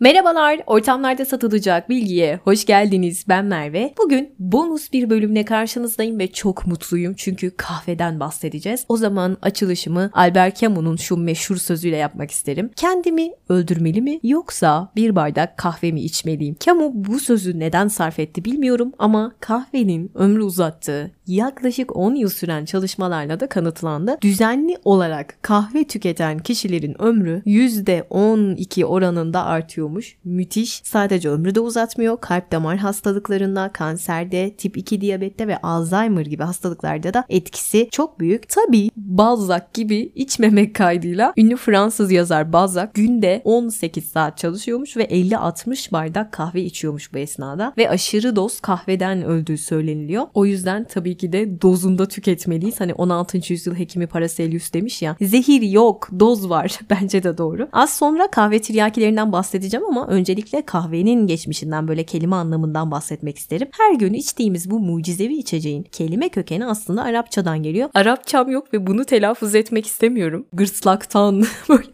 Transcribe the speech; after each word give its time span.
Merhabalar, 0.00 0.60
ortamlarda 0.66 1.24
satılacak 1.24 1.88
bilgiye 1.88 2.40
hoş 2.44 2.64
geldiniz. 2.64 3.24
Ben 3.28 3.44
Merve. 3.44 3.94
Bugün 3.98 4.34
bonus 4.38 4.92
bir 4.92 5.10
bölümle 5.10 5.44
karşınızdayım 5.44 6.18
ve 6.18 6.32
çok 6.32 6.66
mutluyum 6.66 7.14
çünkü 7.16 7.50
kahveden 7.56 8.20
bahsedeceğiz. 8.20 8.84
O 8.88 8.96
zaman 8.96 9.36
açılışımı 9.42 10.10
Albert 10.12 10.56
Camus'un 10.56 10.96
şu 10.96 11.16
meşhur 11.16 11.56
sözüyle 11.56 11.96
yapmak 11.96 12.30
isterim. 12.30 12.70
Kendimi 12.76 13.30
öldürmeli 13.48 14.02
mi 14.02 14.20
yoksa 14.22 14.92
bir 14.96 15.16
bardak 15.16 15.56
kahve 15.56 15.92
mi 15.92 16.00
içmeliyim? 16.00 16.56
Camus 16.60 16.92
bu 16.94 17.20
sözü 17.20 17.58
neden 17.58 17.88
sarf 17.88 18.18
etti 18.18 18.44
bilmiyorum 18.44 18.92
ama 18.98 19.32
kahvenin 19.40 20.10
ömrü 20.14 20.42
uzattığı 20.42 21.10
yaklaşık 21.28 21.96
10 21.96 22.14
yıl 22.14 22.28
süren 22.28 22.64
çalışmalarla 22.64 23.40
da 23.40 23.48
kanıtlandı. 23.48 24.18
Düzenli 24.22 24.76
olarak 24.84 25.38
kahve 25.42 25.84
tüketen 25.84 26.38
kişilerin 26.38 27.02
ömrü 27.02 27.42
%12 27.46 28.84
oranında 28.84 29.44
artıyormuş. 29.44 30.16
Müthiş. 30.24 30.80
Sadece 30.84 31.30
ömrü 31.30 31.54
de 31.54 31.60
uzatmıyor. 31.60 32.20
Kalp 32.20 32.52
damar 32.52 32.76
hastalıklarında, 32.76 33.70
kanserde, 33.72 34.54
tip 34.56 34.76
2 34.76 35.00
diyabette 35.00 35.48
ve 35.48 35.58
Alzheimer 35.58 36.26
gibi 36.26 36.42
hastalıklarda 36.42 37.14
da 37.14 37.24
etkisi 37.28 37.88
çok 37.90 38.20
büyük. 38.20 38.48
Tabii 38.48 38.90
Balzac 38.96 39.64
gibi 39.74 40.12
içmemek 40.14 40.74
kaydıyla 40.74 41.32
ünlü 41.36 41.56
Fransız 41.56 42.12
yazar 42.12 42.52
Balzac 42.52 42.90
günde 42.94 43.42
18 43.44 44.04
saat 44.04 44.38
çalışıyormuş 44.38 44.96
ve 44.96 45.04
50-60 45.04 45.92
bardak 45.92 46.32
kahve 46.32 46.62
içiyormuş 46.62 47.14
bu 47.14 47.18
esnada 47.18 47.72
ve 47.78 47.90
aşırı 47.90 48.36
doz 48.36 48.60
kahveden 48.60 49.22
öldüğü 49.22 49.58
söyleniliyor. 49.58 50.26
O 50.34 50.46
yüzden 50.46 50.84
tabii 50.84 51.17
ki 51.18 51.32
de 51.32 51.62
dozunda 51.62 52.08
tüketmeliyiz. 52.08 52.80
Hani 52.80 52.94
16. 52.94 53.52
yüzyıl 53.52 53.74
hekimi 53.74 54.06
Paracelsus 54.06 54.72
demiş 54.72 55.02
ya 55.02 55.16
zehir 55.20 55.62
yok 55.62 56.08
doz 56.20 56.50
var 56.50 56.78
bence 56.90 57.22
de 57.22 57.38
doğru. 57.38 57.68
Az 57.72 57.96
sonra 57.96 58.30
kahve 58.30 58.58
tiryakilerinden 58.58 59.32
bahsedeceğim 59.32 59.86
ama 59.86 60.06
öncelikle 60.06 60.62
kahvenin 60.62 61.26
geçmişinden 61.26 61.88
böyle 61.88 62.04
kelime 62.04 62.36
anlamından 62.36 62.90
bahsetmek 62.90 63.38
isterim. 63.38 63.68
Her 63.78 63.94
gün 63.94 64.12
içtiğimiz 64.12 64.70
bu 64.70 64.80
mucizevi 64.80 65.34
içeceğin 65.34 65.82
kelime 65.82 66.28
kökeni 66.28 66.66
aslında 66.66 67.02
Arapçadan 67.02 67.62
geliyor. 67.62 67.90
Arapçam 67.94 68.50
yok 68.50 68.74
ve 68.74 68.86
bunu 68.86 69.04
telaffuz 69.04 69.54
etmek 69.54 69.86
istemiyorum. 69.86 70.46
Gırtlaktan 70.52 71.44
böyle 71.68 71.88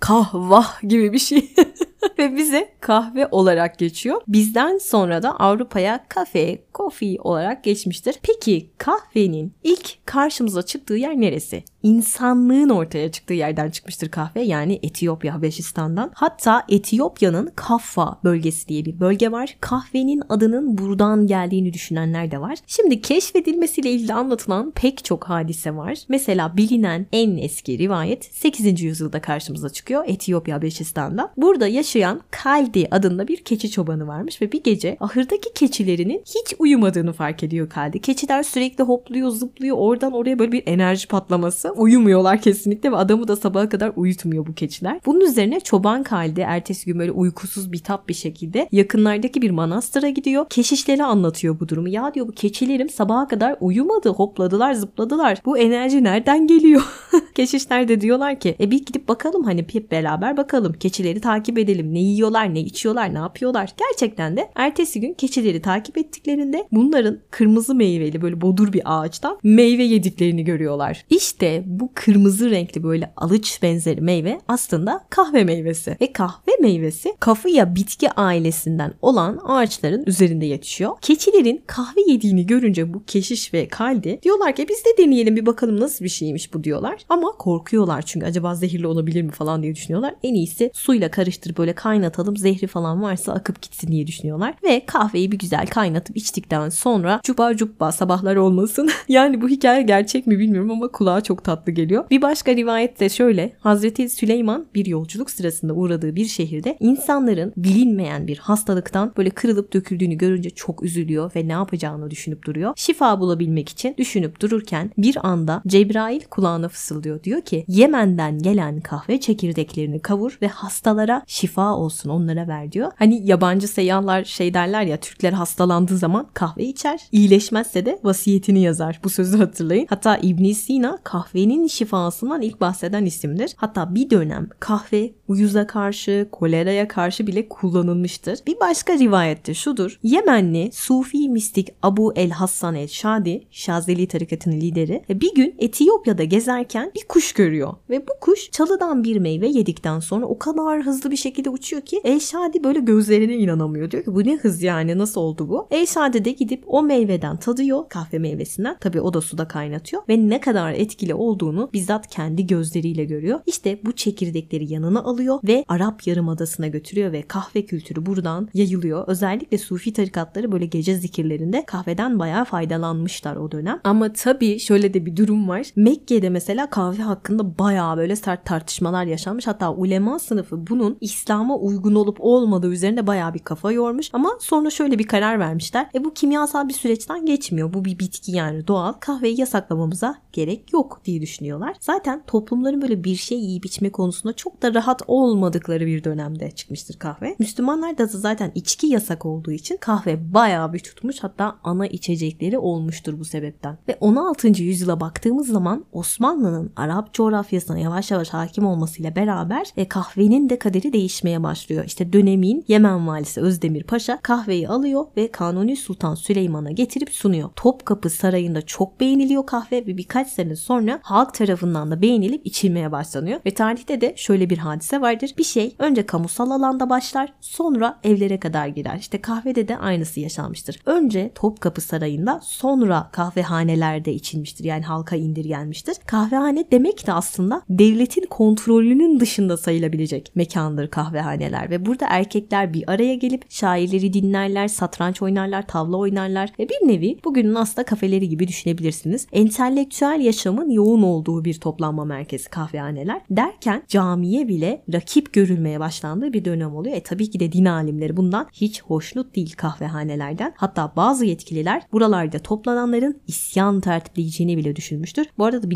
kahvah 0.00 0.82
gibi 0.82 1.12
bir 1.12 1.18
şey. 1.18 1.54
ve 2.18 2.36
bize 2.36 2.68
kahve 2.80 3.28
olarak 3.30 3.78
geçiyor. 3.78 4.20
Bizden 4.28 4.78
sonra 4.78 5.22
da 5.22 5.36
Avrupa'ya 5.40 6.04
kafe, 6.08 6.58
coffee 6.74 7.20
olarak 7.20 7.64
geçmiştir. 7.64 8.16
Peki 8.22 8.70
kahvenin 8.78 9.52
ilk 9.64 10.06
karşımıza 10.06 10.62
çıktığı 10.62 10.94
yer 10.94 11.20
neresi? 11.20 11.64
İnsanlığın 11.82 12.68
ortaya 12.68 13.12
çıktığı 13.12 13.34
yerden 13.34 13.70
çıkmıştır 13.70 14.08
kahve 14.08 14.42
yani 14.42 14.80
Etiyopya, 14.82 15.34
Habeşistan'dan. 15.34 16.10
Hatta 16.14 16.66
Etiyopya'nın 16.68 17.52
Kaffa 17.56 18.20
bölgesi 18.24 18.68
diye 18.68 18.84
bir 18.84 19.00
bölge 19.00 19.32
var. 19.32 19.56
Kahvenin 19.60 20.22
adının 20.28 20.78
buradan 20.78 21.26
geldiğini 21.26 21.72
düşünenler 21.72 22.30
de 22.30 22.40
var. 22.40 22.58
Şimdi 22.66 23.00
keşfedilmesiyle 23.00 23.90
ilgili 23.90 24.14
anlatılan 24.14 24.70
pek 24.70 25.04
çok 25.04 25.24
hadise 25.24 25.76
var. 25.76 25.98
Mesela 26.08 26.56
bilinen 26.56 27.06
en 27.12 27.36
eski 27.36 27.78
rivayet 27.78 28.24
8. 28.24 28.82
yüzyılda 28.82 29.20
karşımıza 29.20 29.68
çıkıyor 29.68 30.04
Etiyopya, 30.06 30.56
Habeşistan'da. 30.56 31.32
Burada 31.36 31.66
yaşayan 31.66 31.89
Kaldi 32.30 32.88
adında 32.90 33.28
bir 33.28 33.36
keçi 33.36 33.70
çobanı 33.70 34.06
varmış 34.06 34.42
ve 34.42 34.52
bir 34.52 34.62
gece 34.62 34.96
ahırdaki 35.00 35.52
keçilerinin 35.54 36.22
hiç 36.26 36.54
uyumadığını 36.58 37.12
fark 37.12 37.42
ediyor 37.42 37.68
Kaldi. 37.68 38.00
Keçiler 38.00 38.42
sürekli 38.42 38.84
hopluyor, 38.84 39.30
zıplıyor. 39.30 39.76
Oradan 39.78 40.12
oraya 40.12 40.38
böyle 40.38 40.52
bir 40.52 40.62
enerji 40.66 41.08
patlaması. 41.08 41.70
Uyumuyorlar 41.70 42.40
kesinlikle 42.40 42.92
ve 42.92 42.96
adamı 42.96 43.28
da 43.28 43.36
sabaha 43.36 43.68
kadar 43.68 43.92
uyutmuyor 43.96 44.46
bu 44.46 44.54
keçiler. 44.54 45.00
Bunun 45.06 45.20
üzerine 45.20 45.60
çoban 45.60 46.02
Kaldi 46.02 46.40
ertesi 46.40 46.86
gün 46.86 46.98
böyle 46.98 47.12
uykusuz 47.12 47.72
bitap 47.72 48.08
bir 48.08 48.14
şekilde 48.14 48.68
yakınlardaki 48.72 49.42
bir 49.42 49.50
manastıra 49.50 50.08
gidiyor. 50.08 50.46
Keşişlere 50.50 51.04
anlatıyor 51.04 51.60
bu 51.60 51.68
durumu. 51.68 51.88
Ya 51.88 52.14
diyor 52.14 52.28
bu 52.28 52.32
keçilerim 52.32 52.88
sabaha 52.88 53.28
kadar 53.28 53.56
uyumadı. 53.60 54.08
Hopladılar, 54.08 54.72
zıpladılar. 54.74 55.38
Bu 55.44 55.58
enerji 55.58 56.04
nereden 56.04 56.46
geliyor? 56.46 56.82
Keşişler 57.34 57.88
de 57.88 58.00
diyorlar 58.00 58.40
ki 58.40 58.56
e 58.60 58.70
bir 58.70 58.86
gidip 58.86 59.08
bakalım 59.08 59.44
hani 59.44 59.66
hep 59.72 59.90
beraber 59.90 60.36
bakalım. 60.36 60.72
Keçileri 60.72 61.20
takip 61.20 61.58
edelim. 61.58 61.94
Ne 61.94 61.98
yiyorlar, 61.98 62.54
ne 62.54 62.60
içiyorlar, 62.60 63.14
ne 63.14 63.18
yapıyorlar. 63.18 63.70
Gerçekten 63.78 64.36
de 64.36 64.50
ertesi 64.54 65.00
gün 65.00 65.14
keçileri 65.14 65.62
takip 65.62 65.98
ettiklerinde 65.98 66.68
bunların 66.72 67.18
kırmızı 67.30 67.74
meyveli 67.74 68.22
böyle 68.22 68.40
bodur 68.40 68.72
bir 68.72 68.82
ağaçtan 68.84 69.38
meyve 69.42 69.82
yediklerini 69.82 70.44
görüyorlar. 70.44 71.04
İşte 71.10 71.62
bu 71.66 71.90
kırmızı 71.94 72.50
renkli 72.50 72.82
böyle 72.82 73.12
alıç 73.16 73.62
benzeri 73.62 74.00
meyve 74.00 74.40
aslında 74.48 75.04
kahve 75.10 75.44
meyvesi. 75.44 75.96
Ve 76.00 76.12
kahve 76.12 76.52
meyvesi 76.60 77.16
kafıya 77.20 77.74
bitki 77.74 78.10
ailesinden 78.10 78.94
olan 79.02 79.40
ağaçların 79.44 80.04
üzerinde 80.06 80.46
yetişiyor. 80.46 80.92
Keçilerin 81.00 81.62
kahve 81.66 82.00
yediğini 82.06 82.46
görünce 82.46 82.94
bu 82.94 83.04
keşiş 83.04 83.54
ve 83.54 83.68
kaldi 83.68 84.18
diyorlar 84.22 84.56
ki 84.56 84.66
biz 84.68 84.84
de 84.84 85.02
deneyelim 85.02 85.36
bir 85.36 85.46
bakalım 85.46 85.80
nasıl 85.80 86.04
bir 86.04 86.10
şeymiş 86.10 86.54
bu 86.54 86.64
diyorlar. 86.64 86.99
Ama 87.08 87.32
korkuyorlar 87.38 88.02
çünkü 88.02 88.26
acaba 88.26 88.54
zehirli 88.54 88.86
olabilir 88.86 89.22
mi 89.22 89.30
falan 89.30 89.62
diye 89.62 89.74
düşünüyorlar. 89.74 90.14
En 90.22 90.34
iyisi 90.34 90.70
suyla 90.74 91.10
karıştırıp 91.10 91.58
böyle 91.58 91.72
kaynatalım 91.72 92.36
zehri 92.36 92.66
falan 92.66 93.02
varsa 93.02 93.32
akıp 93.32 93.62
gitsin 93.62 93.92
diye 93.92 94.06
düşünüyorlar. 94.06 94.54
Ve 94.62 94.86
kahveyi 94.86 95.32
bir 95.32 95.38
güzel 95.38 95.66
kaynatıp 95.66 96.16
içtikten 96.16 96.68
sonra 96.68 97.20
cuba 97.24 97.56
cubba 97.56 97.92
sabahlar 97.92 98.36
olmasın. 98.36 98.90
yani 99.08 99.42
bu 99.42 99.48
hikaye 99.48 99.82
gerçek 99.82 100.26
mi 100.26 100.38
bilmiyorum 100.38 100.70
ama 100.70 100.88
kulağa 100.88 101.20
çok 101.20 101.44
tatlı 101.44 101.72
geliyor. 101.72 102.10
Bir 102.10 102.22
başka 102.22 102.56
rivayet 102.56 103.00
de 103.00 103.08
şöyle. 103.08 103.52
Hazreti 103.60 104.08
Süleyman 104.08 104.66
bir 104.74 104.86
yolculuk 104.86 105.30
sırasında 105.30 105.72
uğradığı 105.72 106.16
bir 106.16 106.24
şehirde 106.24 106.76
insanların 106.80 107.52
bilinmeyen 107.56 108.26
bir 108.26 108.38
hastalıktan 108.38 109.12
böyle 109.16 109.30
kırılıp 109.30 109.72
döküldüğünü 109.72 110.14
görünce 110.14 110.50
çok 110.50 110.82
üzülüyor 110.82 111.32
ve 111.36 111.48
ne 111.48 111.52
yapacağını 111.52 112.10
düşünüp 112.10 112.46
duruyor. 112.46 112.72
Şifa 112.76 113.20
bulabilmek 113.20 113.68
için 113.68 113.94
düşünüp 113.98 114.40
dururken 114.40 114.90
bir 114.98 115.26
anda 115.26 115.62
Cebrail 115.66 116.20
kulağına 116.30 116.68
fısıldıyor. 116.68 116.89
Diyor 117.24 117.40
ki 117.40 117.64
Yemen'den 117.68 118.38
gelen 118.38 118.80
kahve 118.80 119.20
çekirdeklerini 119.20 120.00
kavur 120.02 120.38
ve 120.42 120.48
hastalara 120.48 121.22
şifa 121.26 121.74
olsun 121.74 122.10
onlara 122.10 122.48
ver 122.48 122.72
diyor. 122.72 122.92
Hani 122.96 123.26
yabancı 123.26 123.68
seyyahlar 123.68 124.24
şey 124.24 124.54
derler 124.54 124.82
ya 124.82 124.96
Türkler 124.96 125.32
hastalandığı 125.32 125.96
zaman 125.96 126.26
kahve 126.34 126.64
içer. 126.64 127.00
İyileşmezse 127.12 127.86
de 127.86 127.98
vasiyetini 128.04 128.62
yazar. 128.62 129.00
Bu 129.04 129.10
sözü 129.10 129.38
hatırlayın. 129.38 129.86
Hatta 129.90 130.16
İbn 130.16 130.52
Sina 130.52 130.98
kahvenin 131.04 131.66
şifasından 131.66 132.42
ilk 132.42 132.60
bahseden 132.60 133.04
isimdir. 133.04 133.52
Hatta 133.56 133.94
bir 133.94 134.10
dönem 134.10 134.48
kahve 134.60 135.12
uyuza 135.28 135.66
karşı, 135.66 136.28
koleraya 136.32 136.88
karşı 136.88 137.26
bile 137.26 137.48
kullanılmıştır. 137.48 138.38
Bir 138.46 138.60
başka 138.60 138.98
rivayette 138.98 139.54
şudur. 139.54 139.98
Yemenli 140.02 140.70
Sufi 140.72 141.28
mistik 141.28 141.68
Abu 141.82 142.12
el 142.16 142.30
Hassan 142.30 142.74
el 142.74 142.88
Şadi, 142.88 143.44
Şazeli 143.50 144.06
tarikatının 144.06 144.60
lideri, 144.60 145.04
bir 145.08 145.34
gün 145.34 145.54
Etiyopya'da 145.58 146.24
gezerken 146.24 146.79
bir 146.94 147.04
kuş 147.08 147.32
görüyor. 147.32 147.74
Ve 147.90 148.06
bu 148.08 148.12
kuş 148.20 148.50
çalıdan 148.50 149.04
bir 149.04 149.16
meyve 149.16 149.48
yedikten 149.48 150.00
sonra 150.00 150.26
o 150.26 150.38
kadar 150.38 150.82
hızlı 150.82 151.10
bir 151.10 151.16
şekilde 151.16 151.50
uçuyor 151.50 151.82
ki 151.82 152.00
El 152.04 152.20
Şadi 152.20 152.64
böyle 152.64 152.80
gözlerine 152.80 153.36
inanamıyor. 153.36 153.90
Diyor 153.90 154.04
ki 154.04 154.14
bu 154.14 154.24
ne 154.24 154.36
hız 154.36 154.62
yani 154.62 154.98
nasıl 154.98 155.20
oldu 155.20 155.48
bu? 155.48 155.68
El 155.70 155.86
Şadi 155.86 156.24
de 156.24 156.30
gidip 156.30 156.64
o 156.66 156.82
meyveden 156.82 157.36
tadıyor 157.36 157.88
kahve 157.88 158.18
meyvesinden. 158.18 158.76
Tabii 158.80 159.00
o 159.00 159.14
da 159.14 159.20
suda 159.20 159.48
kaynatıyor 159.48 160.02
ve 160.08 160.28
ne 160.28 160.40
kadar 160.40 160.72
etkili 160.72 161.14
olduğunu 161.14 161.70
bizzat 161.72 162.06
kendi 162.06 162.46
gözleriyle 162.46 163.04
görüyor. 163.04 163.40
İşte 163.46 163.80
bu 163.84 163.92
çekirdekleri 163.92 164.72
yanına 164.72 165.02
alıyor 165.02 165.38
ve 165.44 165.64
Arap 165.68 166.06
Yarımadası'na 166.06 166.66
götürüyor 166.66 167.12
ve 167.12 167.22
kahve 167.22 167.64
kültürü 167.64 168.06
buradan 168.06 168.48
yayılıyor. 168.54 169.04
Özellikle 169.08 169.58
Sufi 169.58 169.92
tarikatları 169.92 170.52
böyle 170.52 170.66
gece 170.66 170.94
zikirlerinde 170.94 171.64
kahveden 171.66 172.18
bayağı 172.18 172.44
faydalanmışlar 172.44 173.36
o 173.36 173.52
dönem. 173.52 173.80
Ama 173.84 174.12
tabii 174.12 174.58
şöyle 174.58 174.94
de 174.94 175.06
bir 175.06 175.16
durum 175.16 175.48
var. 175.48 175.66
Mekke'de 175.76 176.28
mesela 176.30 176.69
kahve 176.70 177.02
hakkında 177.02 177.58
bayağı 177.58 177.96
böyle 177.96 178.16
sert 178.16 178.46
tartışmalar 178.46 179.04
yaşanmış. 179.04 179.46
Hatta 179.46 179.72
ulema 179.72 180.18
sınıfı 180.18 180.66
bunun 180.66 180.98
İslam'a 181.00 181.56
uygun 181.56 181.94
olup 181.94 182.16
olmadığı 182.20 182.72
üzerinde 182.72 183.06
bayağı 183.06 183.34
bir 183.34 183.38
kafa 183.38 183.72
yormuş. 183.72 184.10
Ama 184.12 184.30
sonra 184.40 184.70
şöyle 184.70 184.98
bir 184.98 185.06
karar 185.06 185.38
vermişler. 185.38 185.90
E 185.94 186.04
bu 186.04 186.14
kimyasal 186.14 186.68
bir 186.68 186.74
süreçten 186.74 187.26
geçmiyor. 187.26 187.72
Bu 187.72 187.84
bir 187.84 187.98
bitki 187.98 188.32
yani 188.32 188.66
doğal. 188.68 188.92
Kahveyi 188.92 189.40
yasaklamamıza 189.40 190.18
gerek 190.32 190.72
yok 190.72 191.00
diye 191.04 191.22
düşünüyorlar. 191.22 191.76
Zaten 191.80 192.22
toplumların 192.26 192.82
böyle 192.82 193.04
bir 193.04 193.16
şey 193.16 193.38
yiyip 193.38 193.66
içme 193.66 193.90
konusunda 193.90 194.32
çok 194.32 194.62
da 194.62 194.74
rahat 194.74 195.02
olmadıkları 195.06 195.86
bir 195.86 196.04
dönemde 196.04 196.50
çıkmıştır 196.50 196.98
kahve. 196.98 197.36
Müslümanlar 197.38 197.98
da 197.98 198.06
zaten 198.06 198.52
içki 198.54 198.86
yasak 198.86 199.26
olduğu 199.26 199.52
için 199.52 199.76
kahve 199.76 200.34
bayağı 200.34 200.72
bir 200.72 200.78
tutmuş. 200.78 201.16
Hatta 201.20 201.56
ana 201.64 201.86
içecekleri 201.86 202.58
olmuştur 202.58 203.18
bu 203.18 203.24
sebepten. 203.24 203.78
Ve 203.88 203.96
16. 204.00 204.48
yüzyıla 204.62 205.00
baktığımız 205.00 205.46
zaman 205.46 205.84
Osmanlı'nın 205.92 206.59
Arap 206.76 207.14
coğrafyasına 207.14 207.78
yavaş 207.78 208.10
yavaş 208.10 208.28
hakim 208.28 208.66
olmasıyla 208.66 209.16
beraber 209.16 209.66
e, 209.76 209.88
kahvenin 209.88 210.48
de 210.48 210.58
kaderi 210.58 210.92
değişmeye 210.92 211.42
başlıyor. 211.42 211.84
İşte 211.84 212.12
dönemin 212.12 212.64
Yemen 212.68 213.06
valisi 213.06 213.40
Özdemir 213.40 213.82
Paşa 213.82 214.18
kahveyi 214.22 214.68
alıyor 214.68 215.06
ve 215.16 215.30
Kanuni 215.30 215.76
Sultan 215.76 216.14
Süleyman'a 216.14 216.70
getirip 216.70 217.10
sunuyor. 217.10 217.50
Topkapı 217.56 218.10
Sarayı'nda 218.10 218.62
çok 218.62 219.00
beğeniliyor 219.00 219.46
kahve 219.46 219.86
ve 219.86 219.96
birkaç 219.96 220.28
sene 220.28 220.56
sonra 220.56 221.00
halk 221.02 221.34
tarafından 221.34 221.90
da 221.90 222.02
beğenilip 222.02 222.46
içilmeye 222.46 222.92
başlanıyor. 222.92 223.40
Ve 223.46 223.54
tarihte 223.54 224.00
de 224.00 224.14
şöyle 224.16 224.50
bir 224.50 224.58
hadise 224.58 225.00
vardır. 225.00 225.34
Bir 225.38 225.44
şey 225.44 225.74
önce 225.78 226.06
kamusal 226.06 226.50
alanda 226.50 226.90
başlar 226.90 227.32
sonra 227.40 228.00
evlere 228.04 228.40
kadar 228.40 228.66
girer. 228.66 228.96
İşte 228.98 229.20
kahvede 229.20 229.68
de 229.68 229.78
aynısı 229.78 230.20
yaşanmıştır. 230.20 230.80
Önce 230.86 231.30
Topkapı 231.34 231.80
Sarayı'nda 231.80 232.40
sonra 232.42 233.08
kahvehanelerde 233.12 234.12
içilmiştir. 234.12 234.64
Yani 234.64 234.84
halka 234.84 235.16
indirgenmiştir. 235.16 235.96
Kahvehane 236.06 236.49
demek 236.72 237.06
de 237.06 237.12
aslında 237.12 237.62
devletin 237.68 238.26
kontrolünün 238.30 239.20
dışında 239.20 239.56
sayılabilecek 239.56 240.32
mekandır 240.34 240.88
kahvehaneler 240.88 241.70
ve 241.70 241.86
burada 241.86 242.06
erkekler 242.08 242.74
bir 242.74 242.84
araya 242.86 243.14
gelip 243.14 243.50
şairleri 243.50 244.12
dinlerler, 244.12 244.68
satranç 244.68 245.22
oynarlar, 245.22 245.66
tavla 245.66 245.96
oynarlar 245.96 246.52
ve 246.58 246.68
bir 246.68 246.88
nevi 246.88 247.18
bugünün 247.24 247.54
aslında 247.54 247.84
kafeleri 247.84 248.28
gibi 248.28 248.48
düşünebilirsiniz. 248.48 249.26
Entelektüel 249.32 250.20
yaşamın 250.20 250.70
yoğun 250.70 251.02
olduğu 251.02 251.44
bir 251.44 251.54
toplanma 251.54 252.04
merkezi 252.04 252.50
kahvehaneler 252.50 253.20
derken 253.30 253.82
camiye 253.88 254.48
bile 254.48 254.82
rakip 254.92 255.32
görülmeye 255.32 255.80
başlandığı 255.80 256.32
bir 256.32 256.44
dönem 256.44 256.76
oluyor. 256.76 256.96
E 256.96 257.02
tabii 257.02 257.30
ki 257.30 257.40
de 257.40 257.52
din 257.52 257.64
alimleri 257.64 258.16
bundan 258.16 258.46
hiç 258.52 258.82
hoşnut 258.82 259.36
değil 259.36 259.54
kahvehanelerden. 259.56 260.54
Hatta 260.56 260.92
bazı 260.96 261.24
yetkililer 261.24 261.82
buralarda 261.92 262.38
toplananların 262.38 263.20
isyan 263.26 263.80
tertipleyeceğini 263.80 264.56
bile 264.56 264.76
düşünmüştür. 264.76 265.26
Bu 265.38 265.44
arada 265.44 265.70